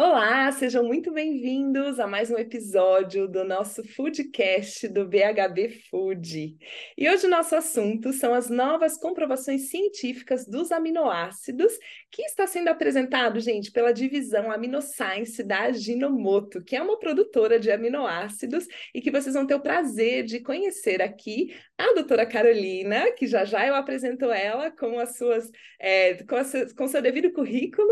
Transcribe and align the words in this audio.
Olá, 0.00 0.52
sejam 0.52 0.84
muito 0.84 1.10
bem-vindos 1.10 1.98
a 1.98 2.06
mais 2.06 2.30
um 2.30 2.38
episódio 2.38 3.26
do 3.26 3.42
nosso 3.42 3.82
Foodcast 3.82 4.86
do 4.86 5.04
BHB 5.04 5.70
Food. 5.90 6.56
E 6.96 7.10
hoje 7.10 7.26
o 7.26 7.28
nosso 7.28 7.56
assunto 7.56 8.12
são 8.12 8.32
as 8.32 8.48
novas 8.48 8.96
comprovações 8.96 9.70
científicas 9.70 10.46
dos 10.46 10.70
aminoácidos, 10.70 11.72
que 12.12 12.22
está 12.22 12.46
sendo 12.46 12.68
apresentado, 12.68 13.40
gente, 13.40 13.72
pela 13.72 13.90
divisão 13.90 14.52
AminoScience 14.52 15.42
da 15.42 15.62
Aginomoto, 15.62 16.62
que 16.62 16.76
é 16.76 16.80
uma 16.80 17.00
produtora 17.00 17.58
de 17.58 17.68
aminoácidos 17.68 18.68
e 18.94 19.00
que 19.00 19.10
vocês 19.10 19.34
vão 19.34 19.48
ter 19.48 19.56
o 19.56 19.60
prazer 19.60 20.22
de 20.22 20.38
conhecer 20.38 21.02
aqui 21.02 21.52
a 21.76 21.92
doutora 21.94 22.24
Carolina, 22.24 23.10
que 23.10 23.26
já 23.26 23.44
já 23.44 23.66
eu 23.66 23.74
apresento 23.74 24.26
ela 24.26 24.70
com 24.70 24.96
as 25.00 25.16
suas, 25.16 25.50
é, 25.76 26.22
com, 26.22 26.36
com 26.76 26.86
seu 26.86 27.02
devido 27.02 27.32
currículo, 27.32 27.90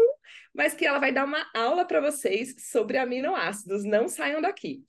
mas 0.54 0.74
que 0.74 0.86
ela 0.86 0.98
vai 0.98 1.12
dar 1.12 1.24
uma 1.24 1.46
aula 1.54 1.84
para 1.84 2.00
vocês 2.00 2.54
sobre 2.70 2.98
aminoácidos. 2.98 3.84
Não 3.84 4.08
saiam 4.08 4.40
daqui. 4.40 4.84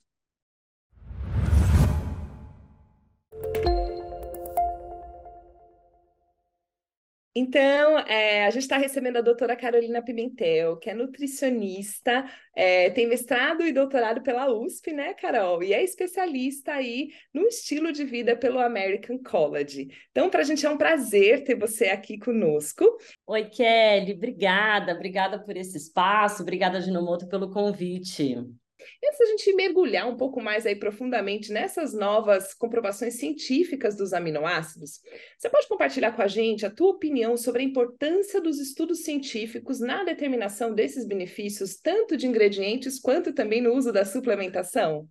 Então, 7.40 8.00
é, 8.00 8.46
a 8.46 8.50
gente 8.50 8.62
está 8.62 8.76
recebendo 8.76 9.18
a 9.18 9.20
doutora 9.20 9.54
Carolina 9.54 10.02
Pimentel, 10.02 10.76
que 10.76 10.90
é 10.90 10.94
nutricionista, 10.94 12.28
é, 12.52 12.90
tem 12.90 13.06
mestrado 13.06 13.64
e 13.64 13.70
doutorado 13.70 14.22
pela 14.22 14.52
USP, 14.52 14.92
né, 14.92 15.14
Carol? 15.14 15.62
E 15.62 15.72
é 15.72 15.80
especialista 15.84 16.72
aí 16.72 17.10
no 17.32 17.42
estilo 17.42 17.92
de 17.92 18.04
vida 18.04 18.36
pelo 18.36 18.58
American 18.58 19.18
College. 19.22 19.86
Então, 20.10 20.28
para 20.28 20.40
a 20.40 20.44
gente 20.44 20.66
é 20.66 20.68
um 20.68 20.76
prazer 20.76 21.44
ter 21.44 21.54
você 21.54 21.84
aqui 21.86 22.18
conosco. 22.18 22.84
Oi, 23.24 23.44
Kelly, 23.44 24.14
obrigada, 24.14 24.92
obrigada 24.92 25.38
por 25.38 25.56
esse 25.56 25.76
espaço, 25.76 26.42
obrigada, 26.42 26.80
Ginomoto, 26.80 27.28
pelo 27.28 27.52
convite. 27.52 28.34
E 29.02 29.06
antes 29.06 29.18
da 29.18 29.26
gente 29.26 29.52
mergulhar 29.54 30.08
um 30.08 30.16
pouco 30.16 30.40
mais 30.40 30.66
aí 30.66 30.76
profundamente 30.76 31.52
nessas 31.52 31.92
novas 31.92 32.54
comprovações 32.54 33.14
científicas 33.14 33.96
dos 33.96 34.12
aminoácidos, 34.12 35.00
você 35.36 35.50
pode 35.50 35.68
compartilhar 35.68 36.12
com 36.12 36.22
a 36.22 36.28
gente 36.28 36.64
a 36.64 36.70
tua 36.70 36.90
opinião 36.90 37.36
sobre 37.36 37.62
a 37.62 37.64
importância 37.64 38.40
dos 38.40 38.58
estudos 38.58 39.02
científicos 39.02 39.80
na 39.80 40.04
determinação 40.04 40.74
desses 40.74 41.06
benefícios, 41.06 41.76
tanto 41.76 42.16
de 42.16 42.26
ingredientes 42.26 43.00
quanto 43.00 43.32
também 43.32 43.60
no 43.60 43.74
uso 43.74 43.92
da 43.92 44.04
suplementação? 44.04 45.08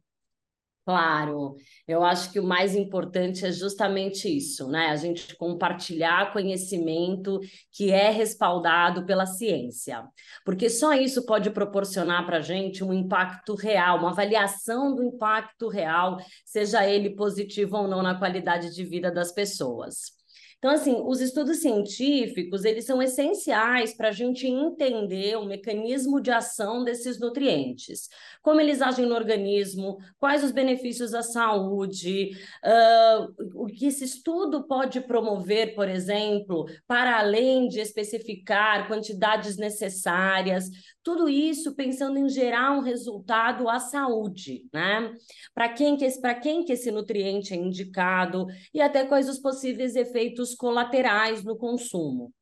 Claro, 0.88 1.58
eu 1.86 2.02
acho 2.02 2.32
que 2.32 2.40
o 2.40 2.46
mais 2.46 2.74
importante 2.74 3.46
é 3.46 3.52
justamente 3.52 4.26
isso, 4.30 4.70
né? 4.70 4.88
A 4.88 4.96
gente 4.96 5.36
compartilhar 5.36 6.32
conhecimento 6.32 7.42
que 7.74 7.92
é 7.92 8.10
respaldado 8.10 9.06
pela 9.06 9.26
ciência, 9.26 10.08
porque 10.46 10.70
só 10.70 10.94
isso 10.94 11.26
pode 11.26 11.50
proporcionar 11.50 12.26
para 12.26 12.38
a 12.38 12.42
gente 12.42 12.86
um 12.86 12.94
impacto 12.94 13.54
real, 13.54 14.00
uma 14.00 14.12
avaliação 14.12 14.96
do 14.96 15.04
impacto 15.04 15.68
real, 15.68 16.20
seja 16.46 16.88
ele 16.88 17.10
positivo 17.18 17.76
ou 17.76 17.88
não 17.90 18.02
na 18.02 18.18
qualidade 18.18 18.74
de 18.74 18.86
vida 18.86 19.12
das 19.12 19.34
pessoas. 19.34 20.16
Então, 20.58 20.72
assim, 20.72 21.02
os 21.06 21.22
estudos 21.22 21.58
científicos, 21.58 22.66
eles 22.66 22.86
são 22.86 23.02
essenciais 23.02 23.96
para 23.96 24.10
a 24.10 24.12
gente 24.12 24.48
entender 24.48 25.38
o 25.38 25.46
mecanismo 25.46 26.20
de 26.20 26.32
ação 26.32 26.84
desses 26.84 27.20
nutrientes, 27.20 28.10
como 28.42 28.60
eles 28.60 28.82
agem 28.82 29.06
no 29.06 29.14
organismo, 29.14 29.98
quais 30.20 30.44
os 30.44 30.52
benefícios 30.52 31.14
à 31.14 31.22
saúde, 31.22 32.32
uh, 32.66 33.64
o 33.64 33.68
que 33.68 33.86
esse 33.86 34.04
estudo 34.04 34.68
pode 34.68 35.00
promover, 35.02 35.76
por 35.76 35.88
exemplo, 35.88 36.66
para 36.88 37.20
além 37.20 37.68
de 37.68 37.80
especificar 37.80 38.88
quantidades 38.88 39.58
necessárias, 39.58 40.70
tudo 41.08 41.30
isso 41.30 41.74
pensando 41.74 42.20
em 42.20 42.28
gerar 42.28 42.74
um 42.74 42.82
resultado 42.82 43.70
à 43.70 43.80
saúde, 43.80 44.66
né? 44.74 45.14
Para 45.56 45.70
quem, 45.70 45.96
que 45.96 46.06
quem 46.42 46.66
que 46.66 46.74
esse 46.74 46.92
nutriente 46.92 47.54
é 47.54 47.56
indicado 47.56 48.46
e 48.74 48.82
até 48.82 49.06
quais 49.06 49.30
os 49.30 49.40
possíveis 49.40 49.96
efeitos 49.96 50.27
colaterais 50.56 51.44
no 51.44 51.58
consumo. 51.58 52.34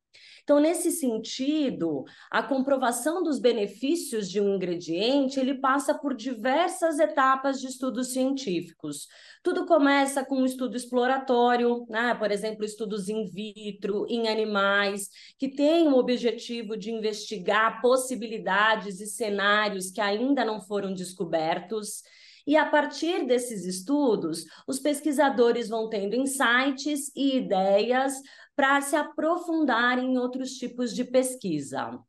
Então, 0.46 0.60
nesse 0.60 0.92
sentido, 0.92 2.04
a 2.30 2.44
comprovação 2.44 3.24
dos 3.24 3.40
benefícios 3.40 4.30
de 4.30 4.40
um 4.40 4.54
ingrediente, 4.54 5.40
ele 5.40 5.56
passa 5.56 5.92
por 5.92 6.16
diversas 6.16 7.00
etapas 7.00 7.60
de 7.60 7.66
estudos 7.66 8.14
científicos. 8.14 9.08
Tudo 9.42 9.66
começa 9.66 10.24
com 10.24 10.36
um 10.36 10.46
estudo 10.46 10.78
exploratório, 10.78 11.84
né? 11.90 12.14
por 12.14 12.32
exemplo, 12.32 12.64
estudos 12.64 13.10
in 13.10 13.26
vitro, 13.26 14.06
em 14.08 14.28
animais, 14.28 15.10
que 15.40 15.50
têm 15.50 15.88
o 15.88 15.98
objetivo 15.98 16.78
de 16.78 16.92
investigar 16.92 17.82
possibilidades 17.82 19.02
e 19.02 19.08
cenários 19.08 19.90
que 19.90 20.00
ainda 20.00 20.46
não 20.46 20.62
foram 20.62 20.94
descobertos. 20.94 22.04
E 22.48 22.56
a 22.56 22.66
partir 22.66 23.26
desses 23.26 23.66
estudos, 23.66 24.46
os 24.68 24.80
pesquisadores 24.80 25.68
vão 25.68 25.90
tendo 25.90 26.16
insights 26.16 27.12
e 27.16 27.38
ideias 27.38 28.14
para 28.56 28.80
se 28.82 28.96
aprofundar 28.96 29.98
em 29.98 30.18
outros 30.18 30.52
tipos 30.52 30.94
de 30.94 31.04
pesquisa. 31.04 32.00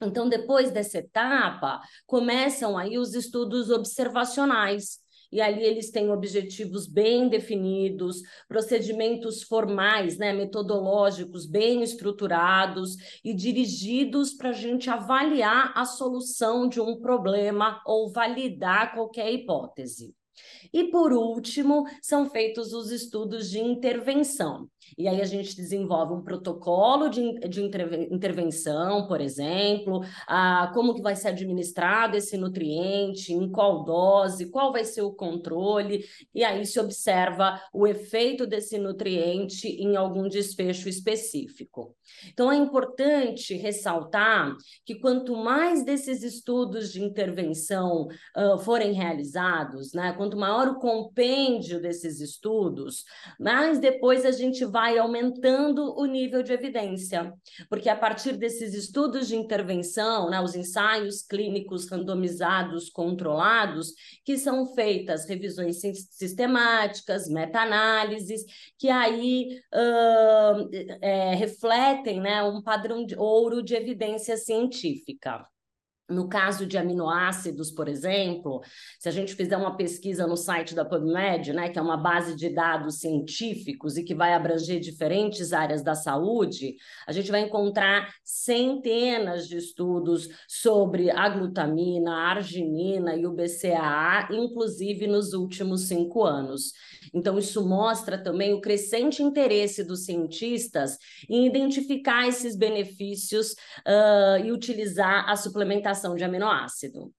Então, 0.00 0.28
depois 0.28 0.70
dessa 0.70 0.98
etapa, 0.98 1.80
começam 2.06 2.76
aí 2.76 2.98
os 2.98 3.14
estudos 3.14 3.70
observacionais, 3.70 4.98
e 5.32 5.40
ali 5.40 5.64
eles 5.64 5.90
têm 5.90 6.10
objetivos 6.10 6.86
bem 6.86 7.28
definidos, 7.28 8.20
procedimentos 8.46 9.42
formais, 9.42 10.18
né, 10.18 10.32
metodológicos 10.32 11.46
bem 11.46 11.82
estruturados 11.82 12.96
e 13.24 13.32
dirigidos 13.32 14.34
para 14.34 14.50
a 14.50 14.52
gente 14.52 14.90
avaliar 14.90 15.72
a 15.74 15.86
solução 15.86 16.68
de 16.68 16.80
um 16.80 17.00
problema 17.00 17.80
ou 17.86 18.12
validar 18.12 18.94
qualquer 18.94 19.32
hipótese. 19.32 20.14
E 20.72 20.84
por 20.84 21.12
último, 21.12 21.84
são 22.00 22.28
feitos 22.28 22.72
os 22.72 22.90
estudos 22.90 23.50
de 23.50 23.58
intervenção. 23.58 24.68
E 24.96 25.08
aí 25.08 25.20
a 25.20 25.24
gente 25.24 25.56
desenvolve 25.56 26.14
um 26.14 26.22
protocolo 26.22 27.08
de, 27.08 27.38
de 27.48 27.62
intervenção, 27.62 29.06
por 29.06 29.20
exemplo, 29.20 30.00
a, 30.26 30.70
como 30.74 30.94
que 30.94 31.02
vai 31.02 31.16
ser 31.16 31.28
administrado 31.28 32.16
esse 32.16 32.36
nutriente, 32.36 33.32
em 33.32 33.50
qual 33.50 33.84
dose, 33.84 34.50
qual 34.50 34.72
vai 34.72 34.84
ser 34.84 35.02
o 35.02 35.12
controle, 35.12 36.04
e 36.34 36.44
aí 36.44 36.64
se 36.66 36.78
observa 36.78 37.60
o 37.72 37.86
efeito 37.86 38.46
desse 38.46 38.78
nutriente 38.78 39.68
em 39.68 39.96
algum 39.96 40.28
desfecho 40.28 40.88
específico. 40.88 41.94
Então 42.32 42.52
é 42.52 42.56
importante 42.56 43.54
ressaltar 43.54 44.54
que 44.84 44.96
quanto 44.96 45.36
mais 45.36 45.84
desses 45.84 46.22
estudos 46.22 46.92
de 46.92 47.02
intervenção 47.02 48.08
uh, 48.36 48.58
forem 48.58 48.92
realizados, 48.92 49.92
né, 49.92 50.12
quanto 50.12 50.36
maior 50.36 50.68
o 50.68 50.78
compêndio 50.78 51.80
desses 51.80 52.20
estudos, 52.20 53.04
mais 53.38 53.78
depois 53.78 54.24
a 54.24 54.30
gente 54.30 54.64
vai 54.72 54.96
aumentando 54.96 55.94
o 55.96 56.06
nível 56.06 56.42
de 56.42 56.52
evidência, 56.52 57.32
porque 57.68 57.90
a 57.90 57.96
partir 57.96 58.38
desses 58.38 58.72
estudos 58.72 59.28
de 59.28 59.36
intervenção, 59.36 60.30
né, 60.30 60.40
os 60.40 60.56
ensaios 60.56 61.22
clínicos 61.22 61.88
randomizados 61.90 62.88
controlados, 62.88 63.92
que 64.24 64.38
são 64.38 64.74
feitas 64.74 65.28
revisões 65.28 65.80
sistemáticas, 66.10 67.28
meta-análises, 67.28 68.42
que 68.78 68.88
aí 68.88 69.60
uh, 69.74 70.70
é, 71.02 71.34
refletem 71.34 72.20
né, 72.20 72.42
um 72.42 72.62
padrão 72.62 73.04
de 73.04 73.14
ouro 73.14 73.62
de 73.62 73.74
evidência 73.74 74.38
científica. 74.38 75.46
No 76.12 76.28
caso 76.28 76.66
de 76.66 76.76
aminoácidos, 76.76 77.70
por 77.70 77.88
exemplo, 77.88 78.60
se 78.98 79.08
a 79.08 79.12
gente 79.12 79.34
fizer 79.34 79.56
uma 79.56 79.76
pesquisa 79.76 80.26
no 80.26 80.36
site 80.36 80.74
da 80.74 80.84
PubMed, 80.84 81.52
né, 81.52 81.68
que 81.68 81.78
é 81.78 81.82
uma 81.82 81.96
base 81.96 82.36
de 82.36 82.48
dados 82.48 82.98
científicos 82.98 83.96
e 83.96 84.04
que 84.04 84.14
vai 84.14 84.34
abranger 84.34 84.80
diferentes 84.80 85.52
áreas 85.52 85.82
da 85.82 85.94
saúde, 85.94 86.76
a 87.06 87.12
gente 87.12 87.30
vai 87.30 87.40
encontrar 87.40 88.14
centenas 88.24 89.48
de 89.48 89.56
estudos 89.56 90.28
sobre 90.46 91.10
a 91.10 91.28
glutamina, 91.28 92.12
a 92.12 92.30
arginina 92.30 93.16
e 93.16 93.26
o 93.26 93.32
BCAA, 93.32 94.28
inclusive 94.30 95.06
nos 95.06 95.32
últimos 95.32 95.88
cinco 95.88 96.24
anos. 96.24 96.72
Então, 97.14 97.38
isso 97.38 97.66
mostra 97.66 98.16
também 98.16 98.52
o 98.54 98.60
crescente 98.60 99.22
interesse 99.22 99.84
dos 99.84 100.04
cientistas 100.04 100.98
em 101.28 101.46
identificar 101.46 102.26
esses 102.26 102.56
benefícios 102.56 103.52
uh, 103.52 104.44
e 104.44 104.50
utilizar 104.50 105.28
a 105.28 105.36
suplementação 105.36 106.01
de 106.14 106.24
aminoácido. 106.24 107.12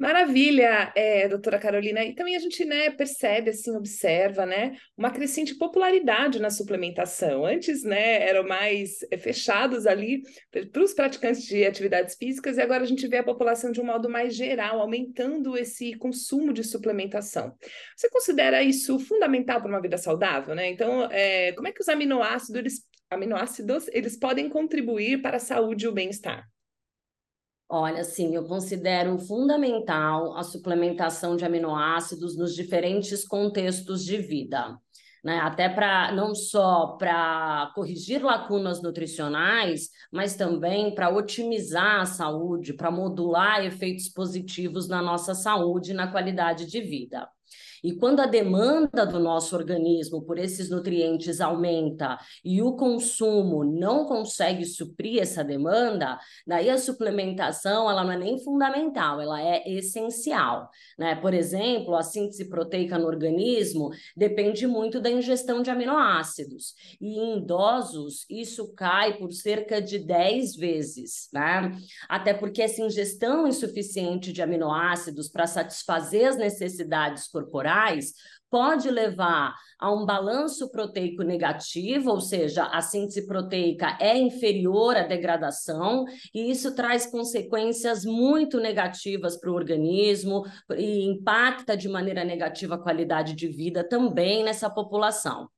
Maravilha, 0.00 0.90
é, 0.96 1.28
doutora 1.28 1.58
Carolina. 1.58 2.02
E 2.02 2.14
também 2.14 2.34
a 2.34 2.38
gente 2.38 2.64
né, 2.64 2.88
percebe, 2.88 3.50
assim, 3.50 3.76
observa, 3.76 4.46
né, 4.46 4.74
uma 4.96 5.10
crescente 5.10 5.54
popularidade 5.54 6.40
na 6.40 6.48
suplementação. 6.48 7.44
Antes, 7.44 7.84
né, 7.84 8.26
eram 8.26 8.48
mais 8.48 9.06
é, 9.10 9.18
fechados 9.18 9.86
ali 9.86 10.22
para 10.72 10.82
os 10.82 10.94
praticantes 10.94 11.44
de 11.44 11.66
atividades 11.66 12.14
físicas, 12.14 12.56
e 12.56 12.62
agora 12.62 12.82
a 12.82 12.86
gente 12.86 13.06
vê 13.06 13.18
a 13.18 13.22
população 13.22 13.70
de 13.70 13.78
um 13.78 13.84
modo 13.84 14.08
mais 14.08 14.34
geral, 14.34 14.80
aumentando 14.80 15.54
esse 15.54 15.92
consumo 15.98 16.50
de 16.50 16.64
suplementação. 16.64 17.54
Você 17.94 18.08
considera 18.08 18.62
isso 18.62 18.98
fundamental 18.98 19.60
para 19.60 19.68
uma 19.68 19.82
vida 19.82 19.98
saudável, 19.98 20.54
né? 20.54 20.70
Então, 20.70 21.10
é, 21.10 21.52
como 21.52 21.68
é 21.68 21.72
que 21.72 21.82
os 21.82 21.90
aminoácidos, 21.90 22.56
eles, 22.56 22.88
aminoácidos, 23.10 23.86
eles 23.88 24.16
podem 24.16 24.48
contribuir 24.48 25.20
para 25.20 25.36
a 25.36 25.40
saúde 25.40 25.84
e 25.84 25.88
o 25.88 25.92
bem-estar? 25.92 26.48
Olha, 27.72 28.02
sim, 28.02 28.34
eu 28.34 28.44
considero 28.48 29.16
fundamental 29.16 30.36
a 30.36 30.42
suplementação 30.42 31.36
de 31.36 31.44
aminoácidos 31.44 32.36
nos 32.36 32.52
diferentes 32.52 33.24
contextos 33.24 34.04
de 34.04 34.18
vida. 34.18 34.76
Né? 35.22 35.38
Até 35.38 35.68
para 35.68 36.10
não 36.10 36.34
só 36.34 36.96
para 36.98 37.70
corrigir 37.72 38.24
lacunas 38.24 38.82
nutricionais, 38.82 39.88
mas 40.10 40.34
também 40.34 40.92
para 40.92 41.10
otimizar 41.10 42.00
a 42.00 42.06
saúde, 42.06 42.72
para 42.72 42.90
modular 42.90 43.64
efeitos 43.64 44.08
positivos 44.08 44.88
na 44.88 45.00
nossa 45.00 45.32
saúde 45.32 45.92
e 45.92 45.94
na 45.94 46.10
qualidade 46.10 46.66
de 46.66 46.80
vida. 46.80 47.28
E 47.82 47.92
quando 47.94 48.20
a 48.20 48.26
demanda 48.26 49.06
do 49.06 49.18
nosso 49.18 49.56
organismo 49.56 50.22
por 50.22 50.38
esses 50.38 50.68
nutrientes 50.68 51.40
aumenta 51.40 52.18
e 52.44 52.60
o 52.60 52.76
consumo 52.76 53.64
não 53.64 54.04
consegue 54.04 54.64
suprir 54.64 55.22
essa 55.22 55.42
demanda, 55.42 56.18
daí 56.46 56.68
a 56.68 56.78
suplementação 56.78 57.90
ela 57.90 58.04
não 58.04 58.12
é 58.12 58.18
nem 58.18 58.38
fundamental, 58.38 59.20
ela 59.20 59.40
é 59.40 59.68
essencial. 59.70 60.68
Né? 60.98 61.14
Por 61.14 61.32
exemplo, 61.32 61.94
a 61.94 62.02
síntese 62.02 62.48
proteica 62.48 62.98
no 62.98 63.06
organismo 63.06 63.90
depende 64.16 64.66
muito 64.66 65.00
da 65.00 65.10
ingestão 65.10 65.62
de 65.62 65.70
aminoácidos. 65.70 66.74
E 67.00 67.18
em 67.18 67.38
idosos, 67.38 68.26
isso 68.28 68.72
cai 68.74 69.14
por 69.14 69.32
cerca 69.32 69.80
de 69.80 69.98
10 69.98 70.56
vezes. 70.56 71.28
Né? 71.32 71.72
Até 72.08 72.34
porque 72.34 72.62
essa 72.62 72.82
ingestão 72.82 73.46
insuficiente 73.46 74.32
de 74.32 74.42
aminoácidos 74.42 75.28
para 75.28 75.46
satisfazer 75.46 76.28
as 76.28 76.36
necessidades 76.36 77.26
corporais 77.26 77.69
Moraes 77.70 78.14
pode 78.50 78.90
levar 78.90 79.54
a 79.78 79.92
um 79.92 80.04
balanço 80.04 80.70
proteico 80.70 81.22
negativo, 81.22 82.10
ou 82.10 82.20
seja, 82.20 82.64
a 82.64 82.82
síntese 82.82 83.26
proteica 83.26 83.96
é 84.00 84.18
inferior 84.18 84.96
à 84.96 85.02
degradação, 85.02 86.04
e 86.34 86.50
isso 86.50 86.74
traz 86.74 87.06
consequências 87.06 88.04
muito 88.04 88.58
negativas 88.58 89.38
para 89.38 89.50
o 89.50 89.54
organismo 89.54 90.44
e 90.76 91.04
impacta 91.04 91.76
de 91.76 91.88
maneira 91.88 92.24
negativa 92.24 92.74
a 92.74 92.82
qualidade 92.82 93.34
de 93.34 93.48
vida 93.48 93.82
também 93.82 94.42
nessa 94.42 94.68
população. 94.68 95.48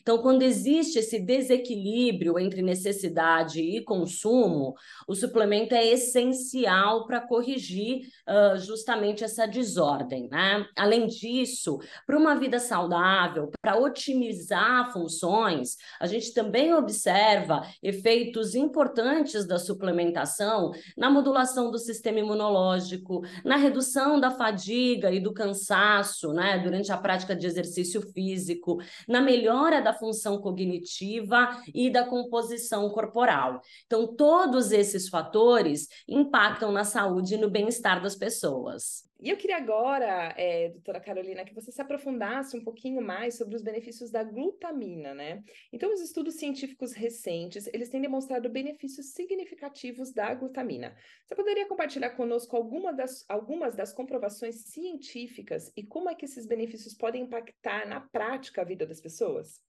Então, 0.00 0.18
quando 0.18 0.42
existe 0.42 0.98
esse 0.98 1.18
desequilíbrio 1.18 2.38
entre 2.38 2.62
necessidade 2.62 3.60
e 3.60 3.82
consumo, 3.82 4.74
o 5.06 5.14
suplemento 5.14 5.74
é 5.74 5.86
essencial 5.86 7.06
para 7.06 7.20
corrigir 7.20 8.02
uh, 8.28 8.58
justamente 8.58 9.24
essa 9.24 9.46
desordem. 9.46 10.28
Né? 10.28 10.66
Além 10.76 11.06
disso, 11.06 11.78
para 12.06 12.18
uma 12.18 12.34
vida 12.40 12.58
saudável, 12.58 13.52
para 13.60 13.78
otimizar 13.78 14.90
funções, 14.92 15.76
a 16.00 16.06
gente 16.06 16.32
também 16.32 16.72
observa 16.74 17.62
efeitos 17.82 18.54
importantes 18.54 19.46
da 19.46 19.58
suplementação 19.58 20.72
na 20.96 21.10
modulação 21.10 21.70
do 21.70 21.78
sistema 21.78 22.18
imunológico, 22.18 23.22
na 23.44 23.56
redução 23.56 24.18
da 24.18 24.30
fadiga 24.30 25.12
e 25.12 25.20
do 25.20 25.34
cansaço 25.34 26.32
né, 26.32 26.58
durante 26.58 26.90
a 26.90 26.96
prática 26.96 27.36
de 27.36 27.46
exercício 27.46 28.00
físico, 28.12 28.78
na 29.06 29.20
melhora 29.20 29.82
da 29.82 29.92
função 29.92 30.38
cognitiva 30.38 31.62
e 31.74 31.90
da 31.90 32.04
composição 32.04 32.88
corporal. 32.88 33.60
Então, 33.86 34.16
todos 34.16 34.72
esses 34.72 35.08
fatores 35.08 35.86
impactam 36.08 36.72
na 36.72 36.84
saúde 36.84 37.34
e 37.34 37.38
no 37.38 37.50
bem-estar 37.50 38.02
das 38.02 38.16
pessoas. 38.16 39.09
E 39.22 39.28
eu 39.28 39.36
queria 39.36 39.58
agora, 39.58 40.34
é, 40.34 40.70
doutora 40.70 40.98
Carolina, 40.98 41.44
que 41.44 41.54
você 41.54 41.70
se 41.70 41.82
aprofundasse 41.82 42.56
um 42.56 42.64
pouquinho 42.64 43.02
mais 43.02 43.34
sobre 43.36 43.54
os 43.54 43.62
benefícios 43.62 44.10
da 44.10 44.24
glutamina, 44.24 45.12
né? 45.14 45.44
Então, 45.70 45.92
os 45.92 46.00
estudos 46.00 46.36
científicos 46.36 46.92
recentes, 46.92 47.68
eles 47.74 47.90
têm 47.90 48.00
demonstrado 48.00 48.48
benefícios 48.48 49.12
significativos 49.12 50.10
da 50.10 50.32
glutamina. 50.32 50.96
Você 51.26 51.34
poderia 51.34 51.68
compartilhar 51.68 52.10
conosco 52.10 52.56
alguma 52.56 52.94
das, 52.94 53.26
algumas 53.28 53.76
das 53.76 53.92
comprovações 53.92 54.64
científicas 54.64 55.70
e 55.76 55.84
como 55.84 56.08
é 56.08 56.14
que 56.14 56.24
esses 56.24 56.46
benefícios 56.46 56.94
podem 56.94 57.24
impactar 57.24 57.86
na 57.86 58.00
prática 58.00 58.62
a 58.62 58.64
vida 58.64 58.86
das 58.86 59.02
pessoas? 59.02 59.60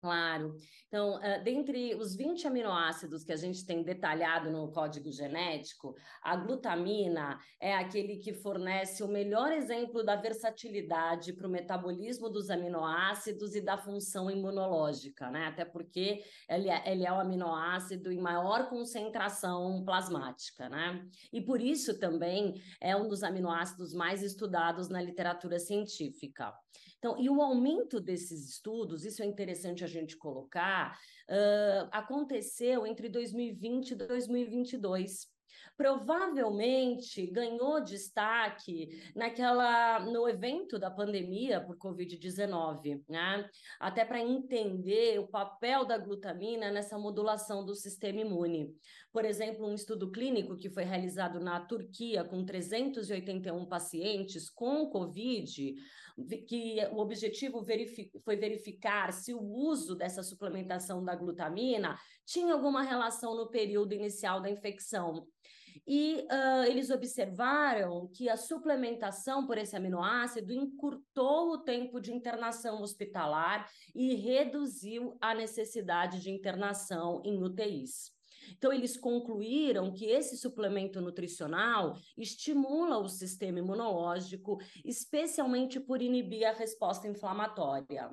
Claro. 0.00 0.56
Então, 0.88 1.16
uh, 1.16 1.44
dentre 1.44 1.94
os 1.94 2.16
20 2.16 2.46
aminoácidos 2.46 3.22
que 3.22 3.32
a 3.32 3.36
gente 3.36 3.66
tem 3.66 3.82
detalhado 3.82 4.50
no 4.50 4.72
código 4.72 5.12
genético, 5.12 5.94
a 6.22 6.34
glutamina 6.36 7.38
é 7.60 7.74
aquele 7.74 8.16
que 8.16 8.32
fornece 8.32 9.02
o 9.02 9.08
melhor 9.08 9.52
exemplo 9.52 10.02
da 10.02 10.16
versatilidade 10.16 11.34
para 11.34 11.46
o 11.46 11.50
metabolismo 11.50 12.30
dos 12.30 12.48
aminoácidos 12.48 13.54
e 13.54 13.60
da 13.60 13.76
função 13.76 14.30
imunológica, 14.30 15.30
né? 15.30 15.48
Até 15.48 15.66
porque 15.66 16.24
ele 16.48 16.70
é, 16.70 16.90
ele 16.90 17.04
é 17.04 17.12
o 17.12 17.20
aminoácido 17.20 18.10
em 18.10 18.18
maior 18.18 18.70
concentração 18.70 19.84
plasmática, 19.84 20.70
né? 20.70 21.06
E 21.30 21.42
por 21.42 21.60
isso 21.60 21.98
também 21.98 22.54
é 22.80 22.96
um 22.96 23.06
dos 23.06 23.22
aminoácidos 23.22 23.92
mais 23.92 24.22
estudados 24.22 24.88
na 24.88 25.02
literatura 25.02 25.58
científica. 25.58 26.54
Então, 27.00 27.18
e 27.18 27.30
o 27.30 27.40
aumento 27.40 27.98
desses 27.98 28.46
estudos, 28.46 29.06
isso 29.06 29.22
é 29.22 29.26
interessante 29.26 29.82
a 29.82 29.86
gente 29.86 30.18
colocar, 30.18 30.98
uh, 31.30 31.88
aconteceu 31.90 32.86
entre 32.86 33.08
2020 33.08 33.92
e 33.92 33.94
2022 33.96 35.26
provavelmente 35.80 37.26
ganhou 37.28 37.82
destaque 37.82 39.00
naquela 39.16 40.00
no 40.00 40.28
evento 40.28 40.78
da 40.78 40.90
pandemia 40.90 41.58
por 41.58 41.74
Covid-19, 41.78 43.02
né? 43.08 43.48
Até 43.78 44.04
para 44.04 44.20
entender 44.20 45.18
o 45.18 45.26
papel 45.26 45.86
da 45.86 45.96
glutamina 45.96 46.70
nessa 46.70 46.98
modulação 46.98 47.64
do 47.64 47.74
sistema 47.74 48.20
imune. 48.20 48.76
Por 49.12 49.24
exemplo, 49.24 49.66
um 49.66 49.74
estudo 49.74 50.10
clínico 50.10 50.56
que 50.56 50.70
foi 50.70 50.84
realizado 50.84 51.40
na 51.40 51.58
Turquia 51.60 52.22
com 52.22 52.44
381 52.44 53.66
pacientes 53.66 54.48
com 54.48 54.88
Covid 54.88 55.74
que 56.46 56.76
o 56.92 56.98
objetivo 56.98 57.64
foi 58.24 58.36
verificar 58.36 59.12
se 59.12 59.32
o 59.32 59.40
uso 59.40 59.94
dessa 59.94 60.22
suplementação 60.22 61.04
da 61.04 61.14
glutamina 61.14 61.98
tinha 62.26 62.52
alguma 62.52 62.82
relação 62.82 63.34
no 63.34 63.48
período 63.48 63.94
inicial 63.94 64.40
da 64.40 64.50
infecção. 64.50 65.26
E 65.86 66.26
uh, 66.30 66.64
eles 66.64 66.90
observaram 66.90 68.08
que 68.14 68.28
a 68.28 68.36
suplementação 68.36 69.46
por 69.46 69.56
esse 69.56 69.74
aminoácido 69.74 70.52
encurtou 70.52 71.52
o 71.52 71.58
tempo 71.58 72.00
de 72.00 72.12
internação 72.12 72.82
hospitalar 72.82 73.68
e 73.94 74.14
reduziu 74.14 75.16
a 75.20 75.34
necessidade 75.34 76.20
de 76.20 76.30
internação 76.30 77.22
em 77.24 77.42
UTIs. 77.42 78.19
Então, 78.56 78.72
eles 78.72 78.96
concluíram 78.96 79.92
que 79.92 80.06
esse 80.06 80.36
suplemento 80.36 81.00
nutricional 81.00 81.96
estimula 82.16 82.98
o 82.98 83.08
sistema 83.08 83.58
imunológico, 83.58 84.58
especialmente 84.84 85.80
por 85.80 86.02
inibir 86.02 86.44
a 86.44 86.52
resposta 86.52 87.08
inflamatória. 87.08 88.10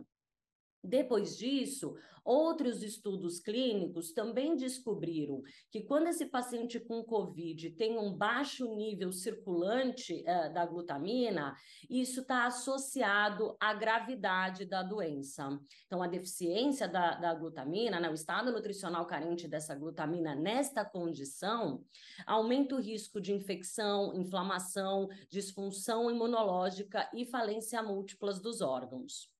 Depois 0.87 1.37
disso, 1.37 1.95
outros 2.23 2.83
estudos 2.83 3.39
clínicos 3.39 4.11
também 4.11 4.55
descobriram 4.55 5.41
que 5.71 5.81
quando 5.81 6.07
esse 6.07 6.25
paciente 6.25 6.77
com 6.77 7.01
COVID 7.03 7.71
tem 7.71 7.97
um 7.97 8.13
baixo 8.13 8.73
nível 8.75 9.13
circulante 9.13 10.23
uh, 10.23 10.53
da 10.53 10.65
glutamina, 10.65 11.55
isso 11.89 12.21
está 12.21 12.45
associado 12.45 13.55
à 13.59 13.73
gravidade 13.73 14.65
da 14.65 14.83
doença. 14.83 15.57
Então, 15.85 16.01
a 16.03 16.07
deficiência 16.07 16.87
da, 16.87 17.15
da 17.15 17.33
glutamina, 17.33 17.99
né, 17.99 18.09
o 18.09 18.13
estado 18.13 18.51
nutricional 18.51 19.05
carente 19.05 19.47
dessa 19.47 19.73
glutamina 19.73 20.35
nesta 20.35 20.83
condição, 20.83 21.83
aumenta 22.25 22.75
o 22.75 22.81
risco 22.81 23.21
de 23.21 23.33
infecção, 23.33 24.13
inflamação, 24.13 25.07
disfunção 25.29 26.11
imunológica 26.11 27.09
e 27.13 27.25
falência 27.25 27.81
múltiplas 27.81 28.41
dos 28.41 28.59
órgãos. 28.61 29.36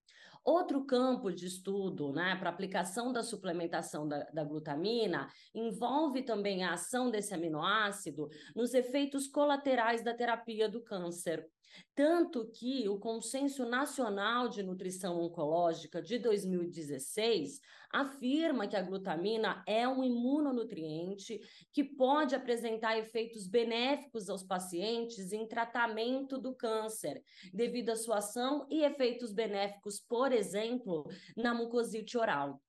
Outro 0.47 0.85
campo 0.85 1.29
de 1.29 1.45
estudo 1.45 2.13
né, 2.13 2.33
para 2.37 2.49
aplicação 2.49 3.11
da 3.11 3.21
suplementação 3.21 4.07
da, 4.07 4.23
da, 4.33 4.45
glutamina 4.45 5.27
envolve 5.53 6.23
também 6.23 6.63
a 6.63 6.71
ação 6.71 7.11
desse 7.11 7.33
aminoácido 7.33 8.29
nos 8.55 8.73
efeitos 8.73 9.27
colaterais 9.27 10.01
da 10.01 10.13
terapia 10.13 10.69
do 10.69 10.81
câncer. 10.81 11.45
Tanto 11.95 12.47
que 12.51 12.87
o 12.87 12.99
Consenso 12.99 13.65
Nacional 13.65 14.49
de 14.49 14.61
Nutrição 14.61 15.19
Oncológica 15.19 16.01
de 16.01 16.19
2016 16.19 17.59
afirma 17.91 18.67
que 18.67 18.75
a 18.75 18.81
glutamina 18.81 19.63
é 19.65 19.87
um 19.87 20.03
imunonutriente 20.03 21.39
que 21.71 21.83
pode 21.83 22.35
apresentar 22.35 22.97
efeitos 22.97 23.47
benéficos 23.47 24.29
aos 24.29 24.43
pacientes 24.43 25.31
em 25.31 25.47
tratamento 25.47 26.37
do 26.37 26.53
câncer, 26.53 27.23
devido 27.53 27.89
à 27.89 27.95
sua 27.95 28.17
ação 28.17 28.67
e 28.69 28.83
efeitos 28.83 29.31
benéficos, 29.31 29.99
por 29.99 30.31
exemplo, 30.31 31.05
na 31.35 31.53
mucosite 31.53 32.17
oral. 32.17 32.61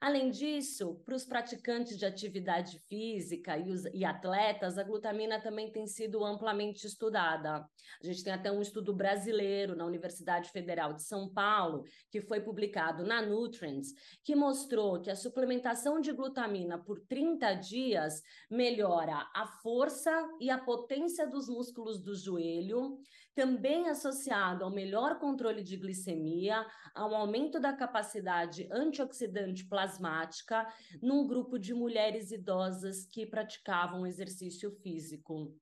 Além 0.00 0.30
disso, 0.30 0.94
para 1.04 1.16
os 1.16 1.24
praticantes 1.24 1.98
de 1.98 2.06
atividade 2.06 2.78
física 2.78 3.58
e, 3.58 3.72
os, 3.72 3.84
e, 3.86 4.04
atletas, 4.04 4.78
a 4.78 4.84
glutamina 4.84 5.40
também 5.40 5.72
tem 5.72 5.88
sido 5.88 6.24
amplamente 6.24 6.86
estudada. 6.86 7.68
A 8.00 8.06
gente 8.06 8.22
tem 8.22 8.32
até 8.32 8.52
um 8.52 8.62
estudo 8.62 8.94
brasileiro 8.94 9.74
na 9.74 9.84
Universidade 9.84 10.50
Federal 10.50 10.92
de 10.92 11.02
São 11.02 11.28
Paulo, 11.28 11.82
que 12.12 12.20
foi 12.20 12.40
publicado 12.40 13.02
na 13.04 13.20
Nutrients, 13.20 13.92
que 14.22 14.36
mostrou 14.36 15.00
que 15.00 15.10
a 15.10 15.16
suplementação 15.16 16.00
de 16.00 16.12
glutamina 16.12 16.78
por 16.78 17.00
30 17.00 17.54
dias 17.54 18.22
melhora 18.48 19.28
a 19.34 19.48
força 19.48 20.12
e 20.40 20.48
a 20.48 20.58
potência 20.58 21.26
dos 21.26 21.48
músculos 21.48 22.00
do 22.00 22.14
joelho, 22.14 23.00
também 23.38 23.88
associado 23.88 24.64
ao 24.64 24.70
melhor 24.70 25.20
controle 25.20 25.62
de 25.62 25.76
glicemia, 25.76 26.66
ao 26.92 27.14
aumento 27.14 27.60
da 27.60 27.72
capacidade 27.72 28.68
antioxidante 28.72 29.64
plasmática 29.64 30.66
num 31.00 31.24
grupo 31.24 31.56
de 31.56 31.72
mulheres 31.72 32.32
idosas 32.32 33.06
que 33.06 33.24
praticavam 33.24 34.04
exercício 34.04 34.72
físico. 34.82 35.54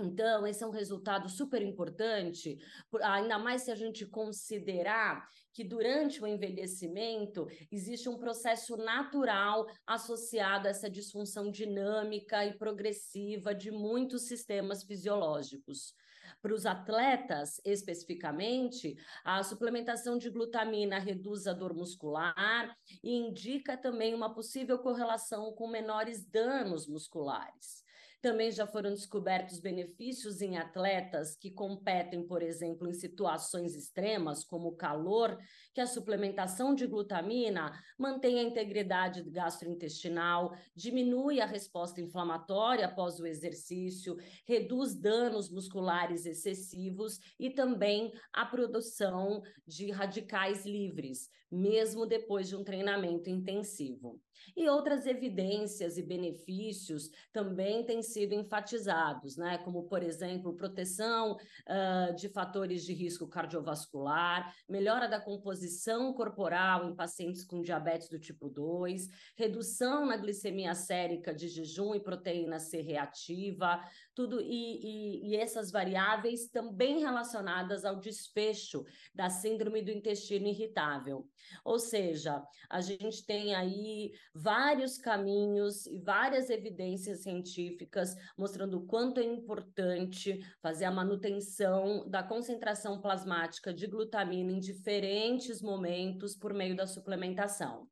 Então, 0.00 0.44
esse 0.48 0.64
é 0.64 0.66
um 0.66 0.72
resultado 0.72 1.28
super 1.28 1.62
importante, 1.62 2.58
ainda 3.02 3.38
mais 3.38 3.62
se 3.62 3.70
a 3.70 3.76
gente 3.76 4.04
considerar 4.04 5.24
que 5.52 5.62
durante 5.62 6.20
o 6.20 6.26
envelhecimento 6.26 7.46
existe 7.70 8.08
um 8.08 8.18
processo 8.18 8.76
natural 8.76 9.64
associado 9.86 10.66
a 10.66 10.70
essa 10.70 10.90
disfunção 10.90 11.52
dinâmica 11.52 12.44
e 12.44 12.58
progressiva 12.58 13.54
de 13.54 13.70
muitos 13.70 14.22
sistemas 14.22 14.82
fisiológicos. 14.82 15.94
Para 16.42 16.52
os 16.52 16.66
atletas, 16.66 17.60
especificamente, 17.64 18.98
a 19.24 19.44
suplementação 19.44 20.18
de 20.18 20.28
glutamina 20.28 20.98
reduz 20.98 21.46
a 21.46 21.52
dor 21.52 21.72
muscular 21.72 22.76
e 23.02 23.14
indica 23.14 23.76
também 23.76 24.12
uma 24.12 24.34
possível 24.34 24.76
correlação 24.80 25.52
com 25.52 25.68
menores 25.68 26.24
danos 26.24 26.88
musculares. 26.88 27.81
Também 28.22 28.52
já 28.52 28.68
foram 28.68 28.90
descobertos 28.90 29.58
benefícios 29.58 30.40
em 30.40 30.56
atletas 30.56 31.34
que 31.34 31.50
competem, 31.50 32.24
por 32.24 32.40
exemplo, 32.40 32.88
em 32.88 32.92
situações 32.92 33.74
extremas, 33.74 34.44
como 34.44 34.68
o 34.68 34.76
calor, 34.76 35.36
que 35.74 35.80
a 35.80 35.88
suplementação 35.88 36.72
de 36.72 36.86
glutamina 36.86 37.72
mantém 37.98 38.38
a 38.38 38.44
integridade 38.44 39.28
gastrointestinal, 39.28 40.54
diminui 40.72 41.40
a 41.40 41.46
resposta 41.46 42.00
inflamatória 42.00 42.86
após 42.86 43.18
o 43.18 43.26
exercício, 43.26 44.16
reduz 44.46 44.94
danos 44.94 45.50
musculares 45.50 46.24
excessivos 46.24 47.18
e 47.40 47.50
também 47.50 48.12
a 48.32 48.46
produção 48.46 49.42
de 49.66 49.90
radicais 49.90 50.64
livres, 50.64 51.28
mesmo 51.50 52.06
depois 52.06 52.48
de 52.48 52.54
um 52.54 52.62
treinamento 52.62 53.28
intensivo. 53.28 54.20
E 54.56 54.68
outras 54.68 55.06
evidências 55.06 55.96
e 55.96 56.02
benefícios 56.02 57.10
também 57.32 57.84
têm 57.84 58.02
sido 58.02 58.34
enfatizados, 58.34 59.36
né? 59.36 59.58
como, 59.58 59.84
por 59.84 60.02
exemplo, 60.02 60.54
proteção 60.54 61.36
uh, 61.36 62.14
de 62.14 62.28
fatores 62.28 62.84
de 62.84 62.92
risco 62.92 63.26
cardiovascular, 63.26 64.54
melhora 64.68 65.08
da 65.08 65.20
composição 65.20 66.12
corporal 66.12 66.88
em 66.88 66.94
pacientes 66.94 67.44
com 67.44 67.62
diabetes 67.62 68.08
do 68.08 68.18
tipo 68.18 68.48
2, 68.48 69.08
redução 69.36 70.06
na 70.06 70.16
glicemia 70.16 70.74
sérica 70.74 71.34
de 71.34 71.48
jejum 71.48 71.94
e 71.94 72.00
proteína 72.00 72.58
C 72.58 72.80
reativa, 72.80 73.80
tudo 74.14 74.40
e, 74.40 74.46
e, 74.46 75.30
e 75.30 75.36
essas 75.36 75.70
variáveis 75.70 76.48
também 76.48 77.00
relacionadas 77.00 77.84
ao 77.84 77.98
desfecho 77.98 78.84
da 79.14 79.30
síndrome 79.30 79.82
do 79.82 79.90
intestino 79.90 80.46
irritável. 80.46 81.28
Ou 81.64 81.78
seja, 81.78 82.42
a 82.68 82.80
gente 82.80 83.24
tem 83.24 83.54
aí 83.54 84.12
vários 84.34 84.98
caminhos 84.98 85.86
e 85.86 85.98
várias 85.98 86.50
evidências 86.50 87.22
científicas 87.22 88.14
mostrando 88.36 88.78
o 88.78 88.86
quanto 88.86 89.20
é 89.20 89.24
importante 89.24 90.40
fazer 90.60 90.84
a 90.84 90.90
manutenção 90.90 92.08
da 92.08 92.22
concentração 92.22 93.00
plasmática 93.00 93.72
de 93.72 93.86
glutamina 93.86 94.52
em 94.52 94.60
diferentes 94.60 95.60
momentos 95.60 96.36
por 96.36 96.54
meio 96.54 96.76
da 96.76 96.86
suplementação. 96.86 97.88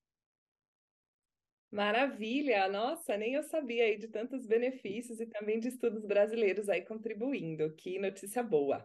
Maravilha! 1.70 2.68
Nossa, 2.68 3.16
nem 3.16 3.34
eu 3.34 3.42
sabia 3.44 3.84
aí 3.84 3.96
de 3.96 4.08
tantos 4.08 4.44
benefícios 4.46 5.20
e 5.20 5.26
também 5.26 5.60
de 5.60 5.68
estudos 5.68 6.04
brasileiros 6.04 6.68
aí 6.68 6.82
contribuindo. 6.82 7.72
Que 7.76 7.98
notícia 7.98 8.42
boa. 8.42 8.84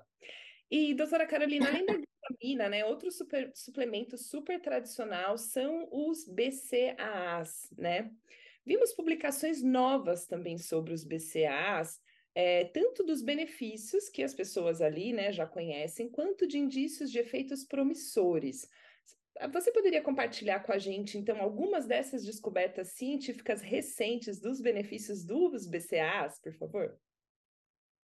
E, 0.70 0.94
doutora 0.94 1.28
Carolina, 1.28 1.68
além 1.68 1.86
da 1.86 1.94
glutamina, 1.94 2.70
né, 2.70 2.86
outro 2.86 3.12
super, 3.12 3.52
suplemento 3.54 4.18
super 4.18 4.60
tradicional 4.60 5.38
são 5.38 5.88
os 5.92 6.28
BCAAs, 6.28 7.70
né? 7.78 8.12
Vimos 8.66 8.94
publicações 8.94 9.62
novas 9.62 10.26
também 10.26 10.58
sobre 10.58 10.92
os 10.92 11.04
BCAAs, 11.04 12.00
é, 12.34 12.66
tanto 12.66 13.04
dos 13.04 13.22
benefícios 13.22 14.10
que 14.10 14.24
as 14.24 14.34
pessoas 14.34 14.82
ali 14.82 15.14
né, 15.14 15.32
já 15.32 15.46
conhecem, 15.46 16.10
quanto 16.10 16.48
de 16.48 16.58
indícios 16.58 17.12
de 17.12 17.20
efeitos 17.20 17.64
promissores. 17.64 18.68
Você 19.54 19.72
poderia 19.72 20.02
compartilhar 20.02 20.62
com 20.62 20.72
a 20.72 20.78
gente, 20.78 21.18
então, 21.18 21.40
algumas 21.42 21.86
dessas 21.86 22.26
descobertas 22.26 22.90
científicas 22.90 23.62
recentes 23.62 24.40
dos 24.40 24.60
benefícios 24.60 25.24
dos 25.24 25.68
BCAAs, 25.68 26.40
por 26.40 26.54
favor? 26.54 26.98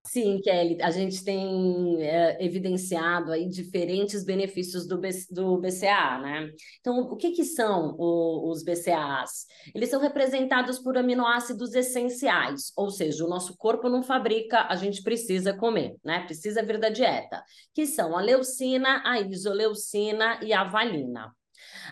Sim, 0.06 0.40
Kelly, 0.40 0.80
a 0.82 0.90
gente 0.90 1.22
tem 1.22 2.02
é, 2.02 2.42
evidenciado 2.44 3.30
aí 3.30 3.46
diferentes 3.48 4.24
benefícios 4.24 4.86
do, 4.86 4.98
B, 4.98 5.10
do 5.30 5.58
BCA, 5.58 6.18
né? 6.18 6.50
Então, 6.80 7.00
o 7.00 7.16
que, 7.16 7.30
que 7.32 7.44
são 7.44 7.94
o, 7.98 8.50
os 8.50 8.64
BCAAs? 8.64 9.46
Eles 9.74 9.90
são 9.90 10.00
representados 10.00 10.78
por 10.78 10.96
aminoácidos 10.96 11.74
essenciais, 11.74 12.72
ou 12.76 12.90
seja, 12.90 13.24
o 13.24 13.28
nosso 13.28 13.56
corpo 13.56 13.88
não 13.88 14.02
fabrica, 14.02 14.66
a 14.68 14.74
gente 14.74 15.02
precisa 15.02 15.52
comer, 15.52 15.94
né? 16.02 16.24
Precisa 16.24 16.62
vir 16.62 16.78
da 16.78 16.88
dieta, 16.88 17.44
que 17.74 17.86
são 17.86 18.16
a 18.16 18.22
leucina, 18.22 19.02
a 19.04 19.20
isoleucina 19.20 20.40
e 20.42 20.52
a 20.52 20.64
valina. 20.64 21.30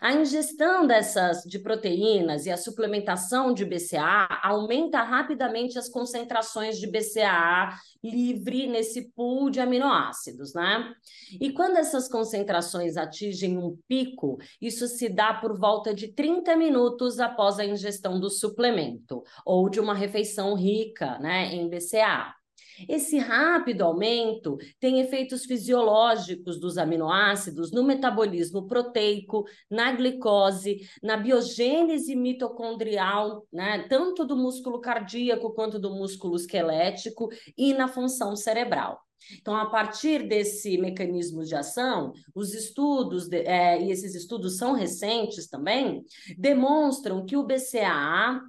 A 0.01 0.13
ingestão 0.13 0.87
dessas 0.87 1.43
de 1.43 1.59
proteínas 1.59 2.47
e 2.47 2.51
a 2.51 2.57
suplementação 2.57 3.53
de 3.53 3.65
BCA 3.65 4.41
aumenta 4.43 5.03
rapidamente 5.03 5.79
as 5.79 5.89
concentrações 5.89 6.79
de 6.79 6.87
BCA 6.87 7.75
livre 8.03 8.67
nesse 8.67 9.11
pool 9.11 9.51
de 9.51 9.61
aminoácidos, 9.61 10.55
né? 10.55 10.95
E 11.41 11.53
quando 11.53 11.77
essas 11.77 12.09
concentrações 12.09 12.97
atingem 12.97 13.59
um 13.59 13.77
pico, 13.89 14.39
isso 14.61 14.87
se 14.87 15.09
dá 15.09 15.35
por 15.35 15.59
volta 15.59 15.93
de 15.93 16.09
30 16.09 16.57
minutos 16.57 17.19
após 17.19 17.59
a 17.59 17.65
ingestão 17.65 18.21
do 18.21 18.31
suplemento 18.31 19.23
ou 19.45 19.69
de 19.69 19.81
uma 19.81 19.95
refeição 19.95 20.55
rica, 20.55 21.19
né, 21.19 21.53
em 21.53 21.69
BCA. 21.69 22.38
Esse 22.87 23.19
rápido 23.19 23.83
aumento 23.83 24.59
tem 24.79 25.01
efeitos 25.01 25.45
fisiológicos 25.45 26.61
dos 26.61 26.77
aminoácidos 26.77 27.73
no 27.73 27.83
metabolismo 27.83 28.67
proteico, 28.67 29.45
na 29.71 29.93
glicose, 29.93 30.81
na 31.03 31.17
biogênese 31.17 32.15
mitocondrial, 32.15 33.47
né, 33.53 33.87
tanto 33.89 34.25
do 34.25 34.37
músculo 34.37 34.81
cardíaco 34.81 35.53
quanto 35.55 35.79
do 35.79 35.91
músculo 35.91 36.37
esquelético 36.37 37.29
e 37.57 37.73
na 37.73 37.89
função 37.89 38.37
cerebral. 38.37 39.01
Então, 39.41 39.55
a 39.57 39.67
partir 39.67 40.27
desse 40.27 40.79
mecanismo 40.79 41.45
de 41.45 41.55
ação, 41.55 42.13
os 42.35 42.55
estudos, 42.55 43.31
é, 43.33 43.81
e 43.81 43.91
esses 43.91 44.15
estudos 44.15 44.57
são 44.57 44.73
recentes 44.73 45.49
também, 45.49 46.05
demonstram 46.37 47.25
que 47.27 47.37
o 47.37 47.43
BCAA 47.43 48.41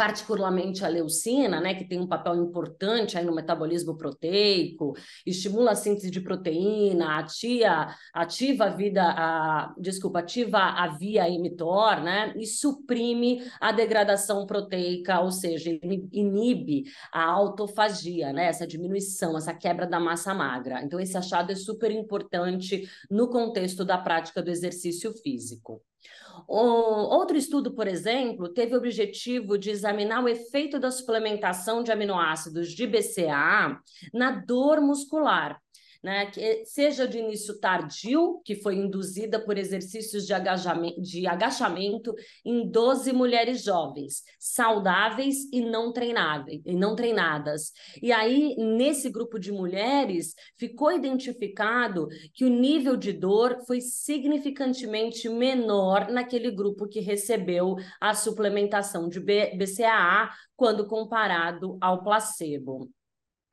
particularmente 0.00 0.82
a 0.82 0.88
leucina, 0.88 1.60
né, 1.60 1.74
que 1.74 1.84
tem 1.84 2.00
um 2.00 2.06
papel 2.06 2.34
importante 2.34 3.18
aí 3.18 3.24
no 3.26 3.34
metabolismo 3.34 3.98
proteico, 3.98 4.96
estimula 5.26 5.72
a 5.72 5.74
síntese 5.74 6.10
de 6.10 6.22
proteína, 6.22 7.18
atia, 7.18 7.94
ativa 8.10 8.64
a 8.64 8.70
vida, 8.70 9.02
a, 9.02 9.74
desculpa, 9.76 10.20
ativa 10.20 10.56
a 10.58 10.88
via 10.88 11.28
mTOR, 11.28 12.02
né, 12.02 12.32
e 12.34 12.46
suprime 12.46 13.42
a 13.60 13.72
degradação 13.72 14.46
proteica, 14.46 15.20
ou 15.20 15.30
seja, 15.30 15.68
inibe 16.10 16.84
a 17.12 17.22
autofagia, 17.22 18.32
né, 18.32 18.46
essa 18.46 18.66
diminuição, 18.66 19.36
essa 19.36 19.52
quebra 19.52 19.86
da 19.86 20.00
massa 20.00 20.32
magra. 20.32 20.82
Então 20.82 20.98
esse 20.98 21.18
achado 21.18 21.52
é 21.52 21.54
super 21.54 21.90
importante 21.90 22.88
no 23.10 23.28
contexto 23.28 23.84
da 23.84 23.98
prática 23.98 24.42
do 24.42 24.50
exercício 24.50 25.12
físico. 25.12 25.82
Outro 26.46 27.36
estudo, 27.36 27.74
por 27.74 27.86
exemplo, 27.86 28.48
teve 28.48 28.74
o 28.74 28.78
objetivo 28.78 29.56
de 29.58 29.70
examinar 29.70 30.22
o 30.22 30.28
efeito 30.28 30.78
da 30.78 30.90
suplementação 30.90 31.82
de 31.82 31.92
aminoácidos 31.92 32.70
de 32.70 32.86
BCAA 32.86 33.80
na 34.12 34.30
dor 34.32 34.80
muscular. 34.80 35.60
Né, 36.02 36.26
que 36.26 36.64
seja 36.64 37.06
de 37.06 37.18
início 37.18 37.58
tardio, 37.58 38.40
que 38.44 38.54
foi 38.54 38.76
induzida 38.76 39.38
por 39.38 39.58
exercícios 39.58 40.26
de 40.26 40.32
agachamento, 40.32 41.00
de 41.00 41.26
agachamento 41.26 42.14
em 42.44 42.70
12 42.70 43.12
mulheres 43.12 43.62
jovens, 43.62 44.22
saudáveis 44.38 45.36
e 45.52 45.60
não 45.60 45.92
e 46.64 46.74
não 46.74 46.94
treinadas. 46.94 47.72
E 48.02 48.12
aí, 48.12 48.54
nesse 48.56 49.10
grupo 49.10 49.38
de 49.38 49.52
mulheres, 49.52 50.34
ficou 50.56 50.92
identificado 50.92 52.08
que 52.32 52.44
o 52.44 52.48
nível 52.48 52.96
de 52.96 53.12
dor 53.12 53.58
foi 53.66 53.80
significantemente 53.80 55.28
menor 55.28 56.10
naquele 56.10 56.50
grupo 56.50 56.88
que 56.88 57.00
recebeu 57.00 57.76
a 58.00 58.14
suplementação 58.14 59.08
de 59.08 59.20
BCAA 59.20 60.30
quando 60.56 60.86
comparado 60.86 61.76
ao 61.80 62.02
placebo. 62.02 62.90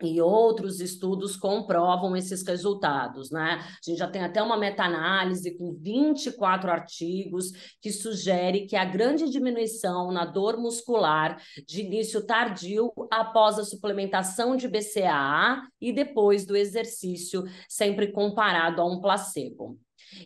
E 0.04 0.22
outros 0.22 0.80
estudos 0.80 1.36
comprovam 1.36 2.16
esses 2.16 2.46
resultados, 2.46 3.32
né? 3.32 3.60
A 3.62 3.90
gente 3.90 3.98
já 3.98 4.08
tem 4.08 4.24
até 4.24 4.44
uma 4.44 4.56
meta-análise 4.56 5.58
com 5.58 5.74
24 5.74 6.70
artigos 6.70 7.52
que 7.82 7.92
sugere 7.92 8.68
que 8.68 8.76
a 8.76 8.86
grande 8.86 9.28
diminuição 9.28 10.12
na 10.12 10.24
dor 10.24 10.58
muscular 10.58 11.42
de 11.66 11.82
início 11.82 12.24
tardio 12.26 12.92
após 13.10 13.58
a 13.58 13.66
suplementação 13.66 14.56
de 14.56 14.68
BCAA 14.68 15.64
e 15.82 15.92
depois 15.92 16.46
do 16.46 16.56
exercício, 16.56 17.44
sempre 17.68 18.12
comparado 18.12 18.82
a 18.82 18.86
um 18.86 19.02
placebo. 19.02 19.80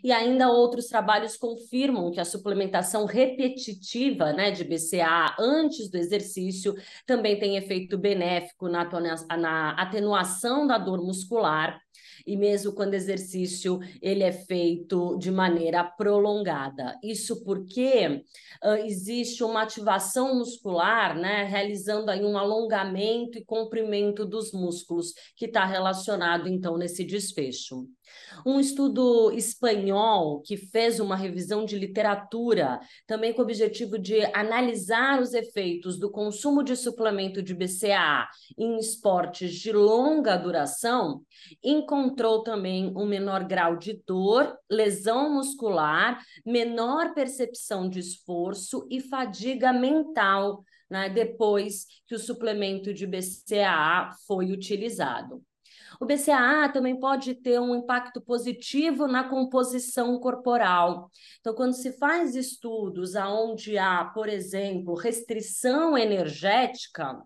E 0.04 0.12
ainda 0.12 0.50
outros 0.50 0.88
trabalhos 0.88 1.38
confirmam 1.38 2.12
que 2.12 2.20
a 2.20 2.26
suplementação 2.26 3.06
repetitiva 3.06 4.34
né, 4.34 4.52
de 4.52 4.64
BCA 4.64 5.36
antes 5.40 5.90
do 5.90 5.98
exercício 5.98 6.76
também 7.06 7.40
tem 7.40 7.58
efeito 7.58 7.98
benéfico 7.98 8.68
na, 8.68 8.86
na 9.38 9.72
atenuação 9.72 10.66
da 10.68 10.78
dor 10.78 11.04
muscular 11.04 11.80
e 12.26 12.38
mesmo 12.38 12.74
quando 12.74 12.94
exercício 12.94 13.80
ele 14.02 14.24
é 14.24 14.32
feito 14.32 15.18
de 15.18 15.32
maneira 15.32 15.84
prolongada. 15.84 16.98
Isso 17.04 17.44
porque 17.44 18.24
uh, 18.64 18.86
existe 18.86 19.44
uma 19.44 19.64
ativação 19.64 20.36
muscular, 20.36 21.18
né, 21.18 21.44
realizando 21.44 22.10
aí 22.10 22.24
um 22.24 22.38
alongamento 22.38 23.38
e 23.38 23.46
comprimento 23.46 24.26
dos 24.26 24.52
músculos, 24.52 25.14
que 25.36 25.46
está 25.46 25.66
relacionado 25.66 26.48
então 26.48 26.78
nesse 26.78 27.04
desfecho. 27.04 27.88
Um 28.46 28.60
estudo 28.60 29.32
espanhol 29.32 30.42
que 30.42 30.58
fez 30.58 31.00
uma 31.00 31.16
revisão 31.16 31.66
de 31.66 31.78
literatura, 31.78 32.80
também 33.08 33.34
com 33.34 33.42
o 33.42 33.44
objetivo 33.44 33.98
de 33.98 34.24
analisar 34.34 35.22
os 35.22 35.34
efeitos 35.34 36.00
do 36.00 36.10
consumo 36.10 36.64
de 36.64 36.76
suplemento 36.76 37.42
de 37.42 37.54
BCAA 37.54 38.28
em 38.58 38.78
esportes 38.78 39.54
de 39.54 39.72
longa 39.72 40.36
duração, 40.38 41.22
encontrou 41.64 42.11
também 42.44 42.94
um 42.96 43.06
menor 43.06 43.44
grau 43.44 43.76
de 43.76 44.02
dor, 44.06 44.58
lesão 44.70 45.34
muscular, 45.34 46.22
menor 46.46 47.14
percepção 47.14 47.90
de 47.90 48.00
esforço 48.00 48.88
e 48.90 49.00
fadiga 49.00 49.72
mental. 49.74 50.64
Né, 50.90 51.08
depois 51.08 51.86
que 52.06 52.14
o 52.14 52.20
suplemento 52.20 52.94
de 52.94 53.08
BCAA 53.08 54.12
foi 54.28 54.52
utilizado. 54.52 55.42
O 56.02 56.06
BCAA 56.06 56.68
também 56.70 57.00
pode 57.00 57.36
ter 57.36 57.60
um 57.60 57.76
impacto 57.76 58.20
positivo 58.20 59.08
na 59.08 59.24
composição 59.24 60.20
corporal. 60.20 61.12
Então, 61.40 61.54
quando 61.54 61.74
se 61.74 61.92
faz 61.94 62.36
estudos 62.36 63.16
aonde 63.16 63.78
há, 63.78 64.06
por 64.06 64.28
exemplo, 64.28 64.96
restrição 64.96 65.98
energética, 65.98 67.22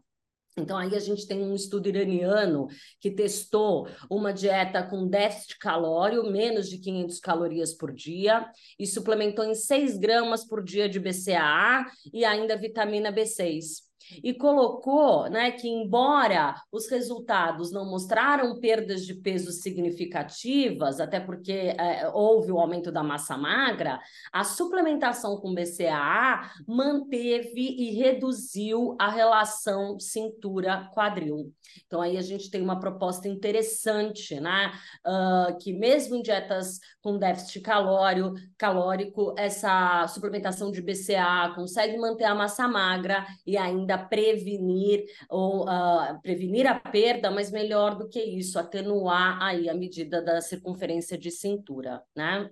então, 0.57 0.77
aí 0.77 0.95
a 0.95 0.99
gente 0.99 1.27
tem 1.27 1.43
um 1.43 1.53
estudo 1.53 1.89
iraniano 1.89 2.67
que 3.01 3.11
testou 3.11 3.89
uma 4.09 4.31
dieta 4.31 4.81
com 4.83 5.05
déficit 5.05 5.59
calórico, 5.59 6.29
menos 6.29 6.69
de 6.69 6.77
500 6.77 7.19
calorias 7.19 7.73
por 7.73 7.93
dia, 7.93 8.49
e 8.79 8.87
suplementou 8.87 9.43
em 9.43 9.53
6 9.53 9.97
gramas 9.97 10.47
por 10.47 10.63
dia 10.63 10.87
de 10.87 10.97
BCAA 10.97 11.85
e 12.13 12.23
ainda 12.23 12.57
vitamina 12.57 13.11
B6 13.11 13.83
e 14.23 14.33
colocou 14.33 15.29
né, 15.29 15.51
que, 15.51 15.67
embora 15.67 16.55
os 16.71 16.89
resultados 16.89 17.71
não 17.71 17.89
mostraram 17.89 18.59
perdas 18.59 19.05
de 19.05 19.13
peso 19.15 19.51
significativas, 19.51 20.99
até 20.99 21.19
porque 21.19 21.75
é, 21.77 22.09
houve 22.13 22.51
o 22.51 22.59
aumento 22.59 22.91
da 22.91 23.03
massa 23.03 23.37
magra, 23.37 23.99
a 24.31 24.43
suplementação 24.43 25.37
com 25.37 25.53
BCAA 25.53 26.49
manteve 26.67 27.75
e 27.77 27.91
reduziu 27.91 28.95
a 28.99 29.09
relação 29.09 29.99
cintura-quadril. 29.99 31.53
Então, 31.85 32.01
aí 32.01 32.17
a 32.17 32.21
gente 32.21 32.49
tem 32.49 32.61
uma 32.61 32.79
proposta 32.79 33.27
interessante, 33.27 34.39
né? 34.39 34.71
Uh, 35.05 35.57
que 35.57 35.73
mesmo 35.73 36.15
em 36.15 36.21
dietas 36.21 36.79
com 37.01 37.17
déficit 37.17 37.61
calório, 37.61 38.33
calórico, 38.57 39.33
essa 39.37 40.07
suplementação 40.07 40.71
de 40.71 40.81
BCA 40.81 41.53
consegue 41.55 41.97
manter 41.97 42.25
a 42.25 42.35
massa 42.35 42.67
magra 42.67 43.25
e 43.45 43.57
ainda 43.57 43.94
prevenir 43.97 45.05
ou 45.29 45.63
uh, 45.63 46.21
prevenir 46.21 46.67
a 46.67 46.79
perda, 46.79 47.31
mas 47.31 47.51
melhor 47.51 47.95
do 47.97 48.07
que 48.07 48.21
isso, 48.21 48.59
atenuar 48.59 49.41
aí 49.41 49.69
a 49.69 49.73
medida 49.73 50.21
da 50.21 50.41
circunferência 50.41 51.17
de 51.17 51.31
cintura, 51.31 52.01
né? 52.15 52.49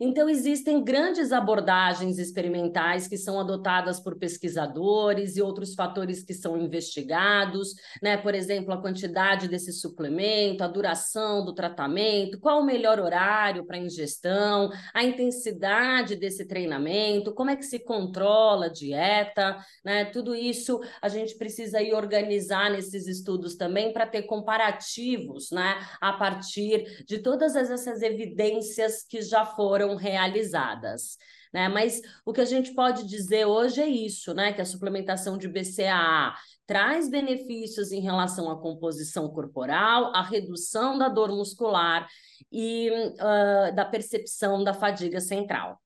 Então, 0.00 0.28
existem 0.28 0.82
grandes 0.84 1.32
abordagens 1.32 2.18
experimentais 2.18 3.08
que 3.08 3.16
são 3.16 3.40
adotadas 3.40 3.98
por 3.98 4.16
pesquisadores 4.16 5.36
e 5.36 5.42
outros 5.42 5.74
fatores 5.74 6.22
que 6.22 6.32
são 6.32 6.56
investigados, 6.56 7.74
né? 8.00 8.16
Por 8.16 8.32
exemplo, 8.32 8.72
a 8.72 8.80
quantidade 8.80 9.48
desse 9.48 9.72
suplemento, 9.72 10.62
a 10.62 10.68
duração 10.68 11.44
do 11.44 11.52
tratamento, 11.52 12.38
qual 12.38 12.60
o 12.60 12.64
melhor 12.64 13.00
horário 13.00 13.66
para 13.66 13.76
ingestão, 13.76 14.70
a 14.94 15.02
intensidade 15.02 16.14
desse 16.14 16.46
treinamento, 16.46 17.34
como 17.34 17.50
é 17.50 17.56
que 17.56 17.64
se 17.64 17.80
controla 17.80 18.66
a 18.66 18.72
dieta, 18.72 19.56
né? 19.84 20.04
Tudo 20.04 20.32
isso 20.32 20.80
a 21.02 21.08
gente 21.08 21.36
precisa 21.36 21.82
ir 21.82 21.92
organizar 21.92 22.70
nesses 22.70 23.08
estudos 23.08 23.56
também 23.56 23.92
para 23.92 24.06
ter 24.06 24.22
comparativos, 24.22 25.50
né? 25.50 25.76
A 26.00 26.12
partir 26.12 27.04
de 27.04 27.18
todas 27.18 27.56
essas 27.56 28.00
evidências 28.00 29.02
que 29.02 29.22
já 29.22 29.44
foram 29.44 29.87
foram 29.88 29.96
realizadas. 29.96 31.16
Né? 31.52 31.68
Mas 31.68 32.00
o 32.24 32.32
que 32.32 32.40
a 32.40 32.44
gente 32.44 32.74
pode 32.74 33.06
dizer 33.06 33.46
hoje 33.46 33.80
é 33.80 33.86
isso, 33.86 34.34
né? 34.34 34.52
Que 34.52 34.60
a 34.60 34.66
suplementação 34.66 35.38
de 35.38 35.48
BCAA 35.48 36.34
traz 36.66 37.08
benefícios 37.08 37.90
em 37.90 38.00
relação 38.00 38.50
à 38.50 38.60
composição 38.60 39.30
corporal, 39.30 40.14
à 40.14 40.22
redução 40.22 40.98
da 40.98 41.08
dor 41.08 41.30
muscular 41.30 42.06
e 42.52 42.90
uh, 42.90 43.74
da 43.74 43.86
percepção 43.86 44.62
da 44.62 44.74
fadiga 44.74 45.20
central. 45.20 45.80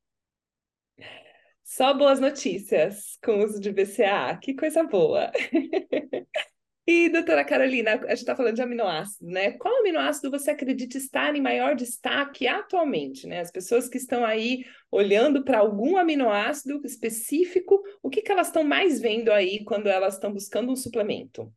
Só 1.62 1.94
boas 1.94 2.18
notícias 2.18 3.16
com 3.24 3.38
o 3.38 3.44
uso 3.44 3.60
de 3.60 3.70
BCAA, 3.70 4.36
que 4.38 4.54
coisa 4.54 4.82
boa! 4.82 5.30
E, 6.84 7.08
doutora 7.08 7.44
Carolina, 7.44 7.92
a 7.92 8.08
gente 8.08 8.18
está 8.18 8.34
falando 8.34 8.56
de 8.56 8.62
aminoácido, 8.62 9.30
né? 9.30 9.52
Qual 9.52 9.78
aminoácido 9.78 10.32
você 10.32 10.50
acredita 10.50 10.98
estar 10.98 11.36
em 11.36 11.40
maior 11.40 11.76
destaque 11.76 12.48
atualmente, 12.48 13.24
né? 13.24 13.38
As 13.38 13.52
pessoas 13.52 13.88
que 13.88 13.96
estão 13.96 14.24
aí 14.24 14.64
olhando 14.90 15.44
para 15.44 15.58
algum 15.58 15.96
aminoácido 15.96 16.80
específico, 16.84 17.80
o 18.02 18.10
que, 18.10 18.20
que 18.20 18.32
elas 18.32 18.48
estão 18.48 18.64
mais 18.64 19.00
vendo 19.00 19.30
aí 19.30 19.64
quando 19.64 19.86
elas 19.86 20.14
estão 20.14 20.32
buscando 20.32 20.72
um 20.72 20.76
suplemento? 20.76 21.52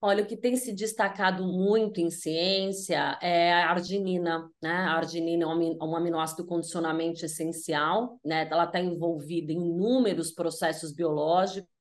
Olha, 0.00 0.22
o 0.22 0.26
que 0.26 0.36
tem 0.36 0.56
se 0.56 0.72
destacado 0.72 1.44
muito 1.44 2.00
em 2.00 2.10
ciência 2.10 3.18
é 3.20 3.52
a 3.52 3.70
arginina, 3.70 4.48
né? 4.62 4.70
A 4.70 4.94
arginina 4.98 5.44
é 5.44 5.46
um 5.48 5.96
aminoácido 5.96 6.46
condicionamento 6.46 7.24
essencial, 7.24 8.20
né? 8.24 8.48
Ela 8.48 8.64
está 8.64 8.78
envolvida 8.78 9.52
em 9.52 9.66
inúmeros 9.66 10.30
processos 10.30 10.92
biológicos 10.92 11.72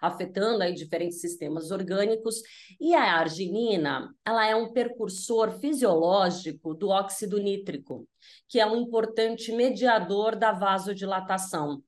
afetando 0.00 0.62
aí 0.62 0.74
diferentes 0.74 1.20
sistemas 1.20 1.70
orgânicos. 1.70 2.42
E 2.80 2.94
a 2.94 3.18
arginina, 3.18 4.14
ela 4.24 4.46
é 4.46 4.54
um 4.54 4.72
precursor 4.72 5.52
fisiológico 5.58 6.74
do 6.74 6.88
óxido 6.88 7.38
nítrico, 7.38 8.08
que 8.48 8.60
é 8.60 8.66
um 8.66 8.76
importante 8.76 9.52
mediador 9.52 10.36
da 10.36 10.52
vasodilatação. 10.52 11.82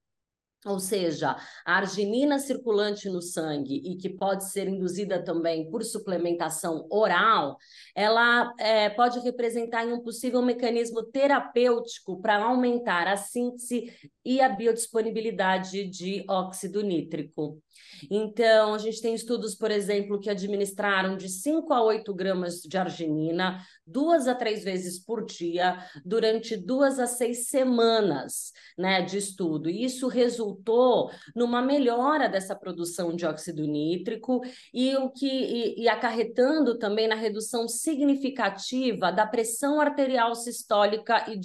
Ou 0.66 0.81
seja, 0.81 1.37
a 1.64 1.76
arginina 1.76 2.40
circulante 2.40 3.09
no 3.09 3.22
sangue 3.22 3.76
e 3.85 3.96
que 3.96 4.09
pode 4.09 4.50
ser 4.50 4.66
induzida 4.66 5.22
também 5.22 5.70
por 5.70 5.85
suplementação 5.85 6.88
oral, 6.90 7.57
ela 7.94 8.52
é, 8.59 8.90
pode 8.90 9.20
representar 9.20 9.87
um 9.87 10.00
possível 10.00 10.42
mecanismo 10.42 11.05
terapêutico 11.05 12.20
para 12.20 12.42
aumentar 12.42 13.07
a 13.07 13.16
síntese 13.16 13.92
e 14.24 14.40
a 14.40 14.48
biodisponibilidade 14.48 15.88
de 15.88 16.24
óxido 16.29 16.83
nítrico. 16.83 17.62
Então, 18.11 18.74
a 18.74 18.79
gente 18.79 19.00
tem 19.00 19.14
estudos, 19.14 19.55
por 19.55 19.70
exemplo, 19.70 20.18
que 20.18 20.29
administraram 20.29 21.16
de 21.16 21.29
5 21.29 21.72
a 21.72 21.83
8 21.85 22.12
gramas 22.12 22.61
de 22.61 22.76
arginina 22.76 23.62
duas 23.87 24.27
a 24.27 24.35
três 24.35 24.64
vezes 24.64 24.99
por 24.99 25.25
dia 25.25 25.79
durante 26.05 26.57
duas 26.57 26.99
a 26.99 27.07
seis 27.07 27.49
semanas 27.49 28.53
né, 28.77 29.03
de 29.03 29.18
estudo. 29.18 29.70
E 29.70 29.85
isso 29.85 30.09
resultou 30.09 31.11
numa 31.35 31.62
melhora 31.62 32.29
dessa 32.29 32.55
produção 32.55 33.14
de 33.14 33.25
óxido 33.25 33.64
nítrico 33.66 34.40
e 34.72 34.96
o 34.96 35.11
que 35.11 35.27
e, 35.27 35.83
e 35.83 35.88
acarretando 35.88 36.79
também 36.79 37.07
na 37.07 37.14
redução 37.14 37.68
significativa 37.68 39.12
da 39.12 39.27
pressão 39.27 39.81
arterial 39.81 40.35
sistólica 40.35 41.25
e, 41.29 41.37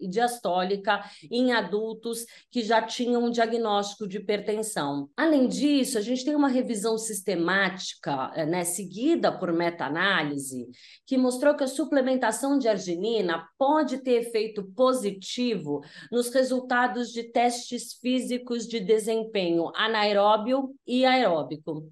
e 0.00 0.08
diastólica 0.08 1.04
em 1.30 1.52
adultos 1.52 2.24
que 2.50 2.62
já 2.62 2.82
tinham 2.82 3.24
um 3.24 3.30
diagnóstico 3.30 4.08
de 4.08 4.18
hipertensão. 4.18 5.10
Além 5.16 5.46
disso, 5.46 5.98
a 5.98 6.00
gente 6.00 6.24
tem 6.24 6.34
uma 6.34 6.48
revisão 6.48 6.96
sistemática, 6.96 8.28
né, 8.46 8.64
seguida 8.64 9.30
por 9.30 9.52
meta-análise, 9.52 10.68
que 11.06 11.18
mostrou 11.18 11.49
que 11.56 11.64
a 11.64 11.68
suplementação 11.68 12.58
de 12.58 12.68
arginina 12.68 13.48
pode 13.58 13.98
ter 13.98 14.22
efeito 14.22 14.62
positivo 14.74 15.82
nos 16.10 16.30
resultados 16.30 17.12
de 17.12 17.24
testes 17.24 17.94
físicos 17.94 18.66
de 18.66 18.80
desempenho 18.80 19.70
anaeróbio 19.74 20.74
e 20.86 21.04
aeróbico 21.04 21.90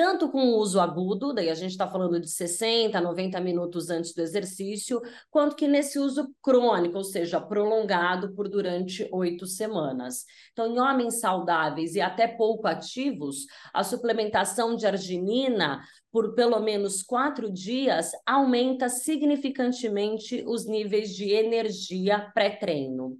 tanto 0.00 0.30
com 0.30 0.46
o 0.46 0.56
uso 0.56 0.80
agudo, 0.80 1.34
daí 1.34 1.50
a 1.50 1.54
gente 1.54 1.72
está 1.72 1.86
falando 1.86 2.18
de 2.18 2.30
60, 2.30 2.98
90 2.98 3.38
minutos 3.38 3.90
antes 3.90 4.14
do 4.14 4.22
exercício, 4.22 4.98
quanto 5.30 5.54
que 5.54 5.68
nesse 5.68 5.98
uso 5.98 6.34
crônico, 6.40 6.96
ou 6.96 7.04
seja, 7.04 7.38
prolongado 7.38 8.34
por 8.34 8.48
durante 8.48 9.06
oito 9.12 9.44
semanas. 9.44 10.24
Então, 10.52 10.66
em 10.66 10.80
homens 10.80 11.20
saudáveis 11.20 11.96
e 11.96 12.00
até 12.00 12.26
pouco 12.26 12.66
ativos, 12.66 13.44
a 13.74 13.84
suplementação 13.84 14.74
de 14.74 14.86
arginina 14.86 15.82
por 16.10 16.34
pelo 16.34 16.60
menos 16.60 17.02
quatro 17.02 17.52
dias 17.52 18.12
aumenta 18.24 18.88
significantemente 18.88 20.42
os 20.46 20.64
níveis 20.66 21.14
de 21.14 21.30
energia 21.30 22.30
pré-treino. 22.32 23.18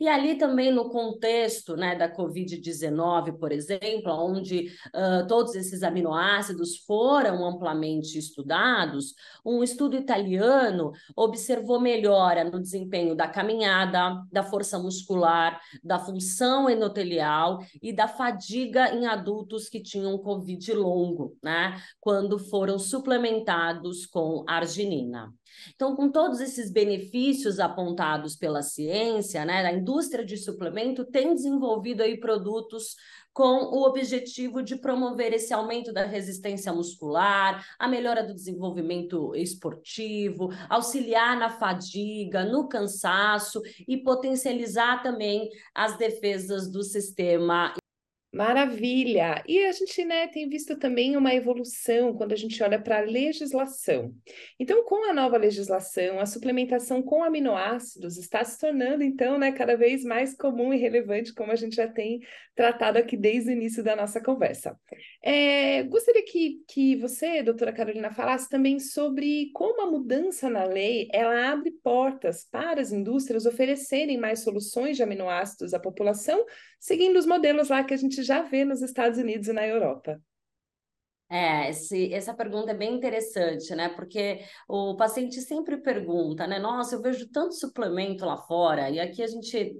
E 0.00 0.08
ali 0.08 0.36
também 0.36 0.72
no 0.72 0.90
contexto 0.90 1.76
né, 1.76 1.94
da 1.94 2.12
Covid-19, 2.12 3.38
por 3.38 3.52
exemplo, 3.52 4.12
onde 4.12 4.70
uh, 4.88 5.26
todos 5.26 5.54
esses 5.54 5.82
aminoácidos 5.82 6.78
foram 6.78 7.44
amplamente 7.44 8.18
estudados, 8.18 9.14
um 9.44 9.62
estudo 9.62 9.96
italiano 9.96 10.92
observou 11.16 11.80
melhora 11.80 12.44
no 12.44 12.60
desempenho 12.60 13.14
da 13.14 13.28
caminhada, 13.28 14.22
da 14.30 14.42
força 14.42 14.78
muscular, 14.78 15.60
da 15.82 15.98
função 15.98 16.68
endotelial 16.68 17.58
e 17.82 17.92
da 17.92 18.08
fadiga 18.08 18.94
em 18.94 19.06
adultos 19.06 19.68
que 19.68 19.82
tinham 19.82 20.18
Covid 20.18 20.72
longo, 20.72 21.36
né, 21.42 21.80
quando 22.00 22.38
foram 22.38 22.78
suplementados 22.78 24.06
com 24.06 24.44
arginina. 24.46 25.32
Então, 25.74 25.94
com 25.94 26.10
todos 26.10 26.40
esses 26.40 26.70
benefícios 26.70 27.58
apontados 27.58 28.36
pela 28.36 28.62
ciência, 28.62 29.44
né, 29.44 29.66
a 29.66 29.72
indústria 29.72 30.24
de 30.24 30.36
suplemento 30.36 31.04
tem 31.04 31.34
desenvolvido 31.34 32.02
aí 32.02 32.18
produtos 32.18 32.96
com 33.32 33.66
o 33.66 33.86
objetivo 33.86 34.62
de 34.62 34.74
promover 34.74 35.32
esse 35.32 35.54
aumento 35.54 35.92
da 35.92 36.04
resistência 36.04 36.72
muscular, 36.72 37.64
a 37.78 37.86
melhora 37.86 38.24
do 38.24 38.34
desenvolvimento 38.34 39.32
esportivo, 39.36 40.50
auxiliar 40.68 41.38
na 41.38 41.48
fadiga, 41.48 42.44
no 42.44 42.68
cansaço 42.68 43.62
e 43.86 43.96
potencializar 43.96 45.04
também 45.04 45.48
as 45.72 45.96
defesas 45.96 46.68
do 46.68 46.82
sistema 46.82 47.72
Maravilha! 48.30 49.42
E 49.48 49.64
a 49.64 49.72
gente 49.72 50.04
né, 50.04 50.26
tem 50.26 50.48
visto 50.50 50.78
também 50.78 51.16
uma 51.16 51.34
evolução 51.34 52.14
quando 52.14 52.32
a 52.32 52.36
gente 52.36 52.62
olha 52.62 52.78
para 52.78 52.98
a 52.98 53.00
legislação. 53.00 54.14
Então, 54.60 54.84
com 54.84 55.08
a 55.08 55.14
nova 55.14 55.38
legislação, 55.38 56.20
a 56.20 56.26
suplementação 56.26 57.02
com 57.02 57.24
aminoácidos 57.24 58.18
está 58.18 58.44
se 58.44 58.58
tornando, 58.58 59.02
então, 59.02 59.38
né, 59.38 59.50
cada 59.52 59.76
vez 59.78 60.04
mais 60.04 60.36
comum 60.36 60.74
e 60.74 60.76
relevante, 60.76 61.32
como 61.32 61.52
a 61.52 61.56
gente 61.56 61.76
já 61.76 61.88
tem 61.88 62.20
tratado 62.54 62.98
aqui 62.98 63.16
desde 63.16 63.50
o 63.50 63.52
início 63.52 63.82
da 63.82 63.96
nossa 63.96 64.20
conversa. 64.20 64.76
É, 65.22 65.84
gostaria 65.84 66.24
que, 66.24 66.60
que 66.68 66.96
você, 66.96 67.42
doutora 67.42 67.72
Carolina, 67.72 68.10
falasse 68.10 68.48
também 68.48 68.78
sobre 68.78 69.50
como 69.54 69.80
a 69.80 69.90
mudança 69.90 70.50
na 70.50 70.64
lei 70.64 71.08
ela 71.12 71.52
abre 71.52 71.70
portas 71.70 72.44
para 72.50 72.80
as 72.80 72.92
indústrias 72.92 73.46
oferecerem 73.46 74.18
mais 74.18 74.40
soluções 74.40 74.96
de 74.96 75.02
aminoácidos 75.02 75.72
à 75.72 75.78
população, 75.78 76.44
seguindo 76.80 77.16
os 77.16 77.26
modelos 77.26 77.68
lá 77.68 77.84
que 77.84 77.94
a 77.94 77.96
gente 77.96 78.17
já 78.22 78.42
vê 78.42 78.64
nos 78.64 78.82
Estados 78.82 79.18
Unidos 79.18 79.48
e 79.48 79.52
na 79.52 79.66
Europa. 79.66 80.20
É, 81.30 81.68
esse, 81.68 82.10
essa 82.14 82.32
pergunta 82.32 82.70
é 82.70 82.74
bem 82.74 82.94
interessante, 82.94 83.74
né? 83.74 83.90
Porque 83.90 84.40
o 84.66 84.96
paciente 84.96 85.42
sempre 85.42 85.76
pergunta, 85.76 86.46
né? 86.46 86.58
Nossa, 86.58 86.94
eu 86.94 87.02
vejo 87.02 87.28
tanto 87.30 87.54
suplemento 87.54 88.24
lá 88.24 88.38
fora, 88.38 88.88
e 88.88 88.98
aqui 88.98 89.22
a 89.22 89.26
gente 89.26 89.76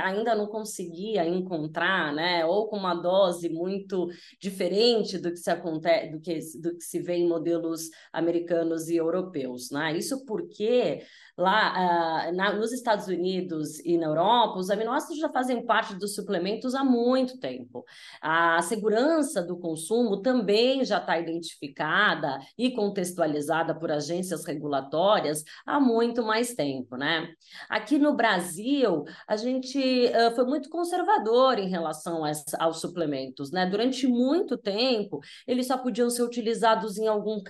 ainda 0.00 0.36
não 0.36 0.46
conseguia 0.46 1.26
encontrar, 1.26 2.14
né? 2.14 2.46
Ou 2.46 2.68
com 2.68 2.76
uma 2.76 2.94
dose 2.94 3.48
muito 3.48 4.08
diferente 4.40 5.18
do 5.18 5.30
que 5.32 5.38
se 5.38 5.50
acontece, 5.50 6.12
do 6.12 6.20
que, 6.20 6.38
do 6.60 6.76
que 6.76 6.84
se 6.84 7.00
vê 7.00 7.14
em 7.14 7.28
modelos 7.28 7.88
americanos 8.12 8.88
e 8.88 8.94
europeus, 8.94 9.72
né? 9.72 9.96
Isso 9.96 10.24
porque 10.24 11.02
lá 11.36 12.28
uh, 12.28 12.36
na, 12.36 12.52
nos 12.52 12.72
Estados 12.72 13.06
Unidos 13.06 13.78
e 13.84 13.96
na 13.96 14.06
Europa, 14.06 14.58
os 14.58 14.70
aminoácidos 14.70 15.18
já 15.18 15.30
fazem 15.30 15.64
parte 15.64 15.94
dos 15.94 16.14
suplementos 16.14 16.74
há 16.74 16.84
muito 16.84 17.38
tempo. 17.38 17.84
A 18.20 18.60
segurança 18.62 19.42
do 19.42 19.56
consumo 19.56 20.20
também 20.20 20.84
já 20.84 20.98
está 20.98 21.18
identificada 21.18 22.38
e 22.58 22.72
contextualizada 22.72 23.74
por 23.74 23.90
agências 23.90 24.44
regulatórias 24.44 25.42
há 25.64 25.80
muito 25.80 26.22
mais 26.22 26.54
tempo, 26.54 26.96
né? 26.96 27.28
Aqui 27.68 27.98
no 27.98 28.14
Brasil, 28.14 29.04
a 29.26 29.36
gente 29.36 29.78
uh, 29.78 30.34
foi 30.34 30.44
muito 30.44 30.68
conservador 30.68 31.58
em 31.58 31.68
relação 31.68 32.24
a, 32.24 32.32
aos 32.58 32.80
suplementos, 32.80 33.50
né? 33.50 33.64
Durante 33.64 34.06
muito 34.06 34.58
tempo, 34.58 35.20
eles 35.46 35.66
só 35.66 35.78
podiam 35.78 36.10
ser 36.10 36.22
utilizados 36.22 36.98
em, 36.98 37.06
algum 37.06 37.42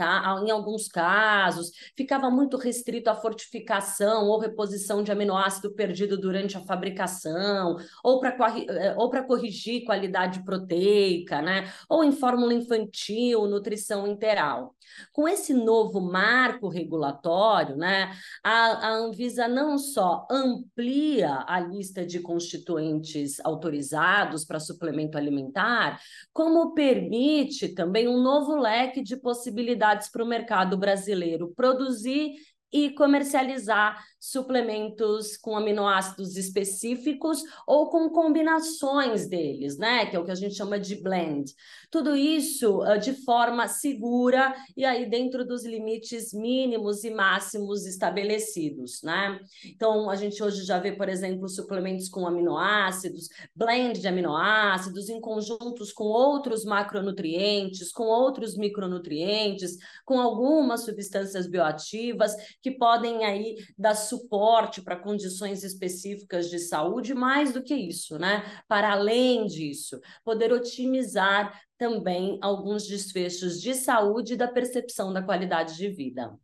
em 0.46 0.50
alguns 0.50 0.86
casos, 0.86 1.72
ficava 1.96 2.30
muito 2.30 2.56
restrito 2.56 3.10
à 3.10 3.14
fortificação 3.14 3.71
fabricação 3.72 4.28
ou 4.28 4.38
reposição 4.38 5.02
de 5.02 5.10
aminoácido 5.10 5.72
perdido 5.72 6.18
durante 6.18 6.56
a 6.56 6.60
fabricação, 6.60 7.76
ou 8.04 8.20
para 8.20 8.36
eh, 8.58 9.22
corrigir 9.26 9.84
qualidade 9.84 10.44
proteica, 10.44 11.40
né? 11.40 11.72
ou 11.88 12.04
em 12.04 12.12
fórmula 12.12 12.52
infantil, 12.52 13.46
nutrição 13.46 14.06
interal. 14.06 14.74
Com 15.12 15.26
esse 15.26 15.54
novo 15.54 16.00
marco 16.00 16.68
regulatório, 16.68 17.76
né, 17.76 18.10
a, 18.44 18.88
a 18.88 18.90
Anvisa 18.90 19.48
não 19.48 19.78
só 19.78 20.26
amplia 20.30 21.44
a 21.46 21.58
lista 21.60 22.04
de 22.04 22.20
constituintes 22.20 23.40
autorizados 23.40 24.44
para 24.44 24.60
suplemento 24.60 25.16
alimentar, 25.16 25.98
como 26.32 26.74
permite 26.74 27.68
também 27.68 28.06
um 28.06 28.20
novo 28.20 28.54
leque 28.54 29.02
de 29.02 29.16
possibilidades 29.16 30.10
para 30.10 30.24
o 30.24 30.26
mercado 30.26 30.76
brasileiro 30.76 31.52
produzir 31.56 32.34
e 32.72 32.94
comercializar 32.94 34.02
suplementos 34.22 35.36
com 35.36 35.56
aminoácidos 35.56 36.36
específicos 36.36 37.42
ou 37.66 37.90
com 37.90 38.08
combinações 38.08 39.26
deles, 39.28 39.76
né? 39.76 40.06
Que 40.06 40.14
é 40.14 40.18
o 40.20 40.24
que 40.24 40.30
a 40.30 40.36
gente 40.36 40.54
chama 40.54 40.78
de 40.78 40.94
blend. 40.94 41.52
Tudo 41.90 42.14
isso 42.14 42.84
uh, 42.84 43.00
de 43.00 43.14
forma 43.24 43.66
segura 43.66 44.54
e 44.76 44.84
aí 44.84 45.10
dentro 45.10 45.44
dos 45.44 45.64
limites 45.64 46.32
mínimos 46.32 47.02
e 47.02 47.10
máximos 47.10 47.84
estabelecidos, 47.84 49.02
né? 49.02 49.40
Então, 49.64 50.08
a 50.08 50.14
gente 50.14 50.40
hoje 50.40 50.62
já 50.62 50.78
vê, 50.78 50.92
por 50.92 51.08
exemplo, 51.08 51.48
suplementos 51.48 52.08
com 52.08 52.24
aminoácidos, 52.24 53.28
blend 53.56 53.98
de 53.98 54.06
aminoácidos 54.06 55.08
em 55.08 55.20
conjuntos 55.20 55.92
com 55.92 56.04
outros 56.04 56.64
macronutrientes, 56.64 57.90
com 57.90 58.04
outros 58.04 58.56
micronutrientes, 58.56 59.76
com 60.04 60.20
algumas 60.20 60.84
substâncias 60.84 61.48
bioativas 61.48 62.36
que 62.62 62.70
podem 62.70 63.24
aí 63.24 63.56
dar 63.76 63.96
suporte 64.12 64.82
para 64.82 64.96
condições 64.96 65.64
específicas 65.64 66.50
de 66.50 66.58
saúde, 66.58 67.14
mais 67.14 67.52
do 67.52 67.62
que 67.62 67.74
isso, 67.74 68.18
né? 68.18 68.44
Para 68.68 68.92
além 68.92 69.46
disso, 69.46 69.98
poder 70.22 70.52
otimizar 70.52 71.58
também 71.78 72.38
alguns 72.42 72.86
desfechos 72.86 73.58
de 73.60 73.74
saúde 73.74 74.34
e 74.34 74.36
da 74.36 74.46
percepção 74.46 75.12
da 75.12 75.22
qualidade 75.22 75.76
de 75.76 75.88
vida. 75.88 76.38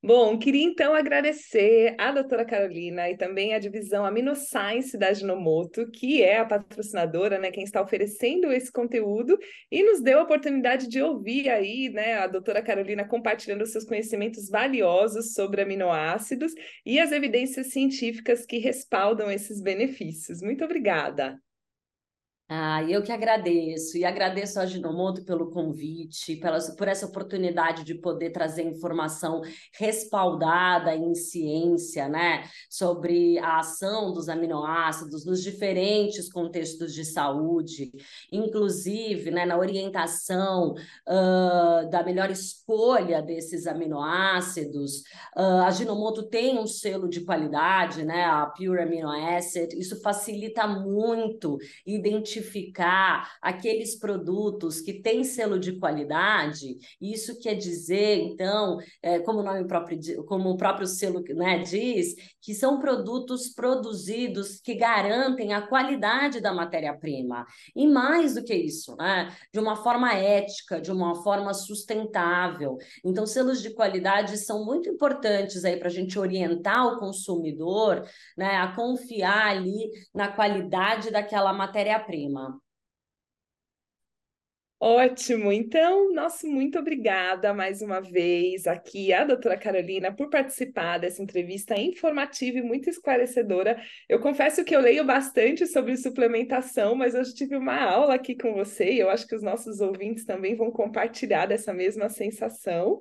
Bom, 0.00 0.38
queria 0.38 0.62
então 0.62 0.94
agradecer 0.94 1.96
à 1.98 2.12
doutora 2.12 2.44
Carolina 2.44 3.10
e 3.10 3.16
também 3.16 3.52
à 3.52 3.58
divisão 3.58 4.04
AminoScience 4.06 4.96
da 4.96 5.12
Ginomoto, 5.12 5.90
que 5.90 6.22
é 6.22 6.38
a 6.38 6.44
patrocinadora, 6.44 7.36
né, 7.36 7.50
quem 7.50 7.64
está 7.64 7.82
oferecendo 7.82 8.52
esse 8.52 8.70
conteúdo 8.70 9.36
e 9.68 9.82
nos 9.82 10.00
deu 10.00 10.20
a 10.20 10.22
oportunidade 10.22 10.88
de 10.88 11.02
ouvir 11.02 11.48
aí, 11.48 11.88
né, 11.88 12.14
a 12.14 12.28
doutora 12.28 12.62
Carolina 12.62 13.04
compartilhando 13.08 13.66
seus 13.66 13.84
conhecimentos 13.84 14.48
valiosos 14.48 15.32
sobre 15.32 15.62
aminoácidos 15.62 16.52
e 16.86 17.00
as 17.00 17.10
evidências 17.10 17.72
científicas 17.72 18.46
que 18.46 18.58
respaldam 18.58 19.28
esses 19.28 19.60
benefícios. 19.60 20.40
Muito 20.40 20.64
obrigada. 20.64 21.40
Ah, 22.50 22.82
eu 22.84 23.02
que 23.02 23.12
agradeço, 23.12 23.98
e 23.98 24.06
agradeço 24.06 24.58
a 24.58 24.64
Ginomoto 24.64 25.22
pelo 25.22 25.50
convite, 25.50 26.34
pela, 26.36 26.58
por 26.78 26.88
essa 26.88 27.04
oportunidade 27.04 27.84
de 27.84 27.94
poder 27.94 28.30
trazer 28.30 28.62
informação 28.62 29.42
respaldada 29.78 30.96
em 30.96 31.14
ciência, 31.14 32.08
né, 32.08 32.44
sobre 32.70 33.38
a 33.40 33.58
ação 33.58 34.14
dos 34.14 34.30
aminoácidos 34.30 35.26
nos 35.26 35.42
diferentes 35.42 36.32
contextos 36.32 36.94
de 36.94 37.04
saúde, 37.04 37.90
inclusive, 38.32 39.30
né, 39.30 39.44
na 39.44 39.58
orientação 39.58 40.72
uh, 41.06 41.90
da 41.90 42.02
melhor 42.02 42.30
escolha 42.30 43.20
desses 43.20 43.66
aminoácidos. 43.66 45.00
Uh, 45.36 45.66
a 45.66 45.70
Ginomoto 45.70 46.22
tem 46.22 46.58
um 46.58 46.66
selo 46.66 47.10
de 47.10 47.20
qualidade, 47.26 48.02
né, 48.06 48.24
a 48.24 48.46
Pure 48.46 48.80
Amino 48.80 49.10
Acid, 49.10 49.74
isso 49.74 50.00
facilita 50.00 50.66
muito 50.66 51.58
identificar 51.86 52.37
identificar 52.38 53.36
aqueles 53.42 53.98
produtos 53.98 54.80
que 54.80 54.94
têm 54.94 55.24
selo 55.24 55.58
de 55.58 55.78
qualidade, 55.78 56.76
isso 57.00 57.38
quer 57.38 57.54
dizer, 57.54 58.18
então, 58.18 58.78
é, 59.02 59.18
como 59.20 59.40
o 59.40 59.42
nome 59.42 59.66
próprio, 59.66 60.24
como 60.24 60.50
o 60.50 60.56
próprio 60.56 60.86
selo 60.86 61.22
né, 61.34 61.58
diz, 61.58 62.14
que 62.40 62.54
são 62.54 62.78
produtos 62.78 63.48
produzidos 63.48 64.60
que 64.60 64.74
garantem 64.74 65.52
a 65.52 65.62
qualidade 65.62 66.40
da 66.40 66.52
matéria-prima. 66.52 67.44
E 67.74 67.86
mais 67.86 68.34
do 68.34 68.44
que 68.44 68.54
isso, 68.54 68.96
né, 68.96 69.34
de 69.52 69.58
uma 69.58 69.76
forma 69.76 70.14
ética, 70.14 70.80
de 70.80 70.90
uma 70.90 71.22
forma 71.22 71.52
sustentável. 71.52 72.76
Então, 73.04 73.26
selos 73.26 73.60
de 73.60 73.70
qualidade 73.70 74.36
são 74.38 74.64
muito 74.64 74.88
importantes 74.88 75.64
aí 75.64 75.76
para 75.76 75.88
a 75.88 75.92
gente 75.92 76.18
orientar 76.18 76.86
o 76.86 76.98
consumidor 76.98 78.06
né, 78.36 78.56
a 78.56 78.74
confiar 78.74 79.48
ali 79.48 79.90
na 80.14 80.28
qualidade 80.28 81.10
daquela 81.10 81.52
matéria-prima. 81.52 82.27
Ótimo, 84.80 85.50
então, 85.50 86.12
nosso 86.14 86.46
muito 86.46 86.78
obrigada 86.78 87.52
mais 87.52 87.82
uma 87.82 88.00
vez 88.00 88.64
aqui 88.64 89.12
a 89.12 89.24
doutora 89.24 89.58
Carolina 89.58 90.14
por 90.14 90.30
participar 90.30 90.98
dessa 90.98 91.20
entrevista 91.20 91.74
informativa 91.76 92.58
e 92.58 92.62
muito 92.62 92.88
esclarecedora. 92.88 93.76
Eu 94.08 94.20
confesso 94.20 94.64
que 94.64 94.74
eu 94.76 94.80
leio 94.80 95.04
bastante 95.04 95.66
sobre 95.66 95.96
suplementação, 95.96 96.94
mas 96.94 97.16
hoje 97.16 97.34
tive 97.34 97.56
uma 97.56 97.76
aula 97.76 98.14
aqui 98.14 98.36
com 98.36 98.54
você 98.54 98.92
e 98.92 99.00
eu 99.00 99.10
acho 99.10 99.26
que 99.26 99.34
os 99.34 99.42
nossos 99.42 99.80
ouvintes 99.80 100.24
também 100.24 100.54
vão 100.54 100.70
compartilhar 100.70 101.46
dessa 101.46 101.74
mesma 101.74 102.08
sensação. 102.08 103.00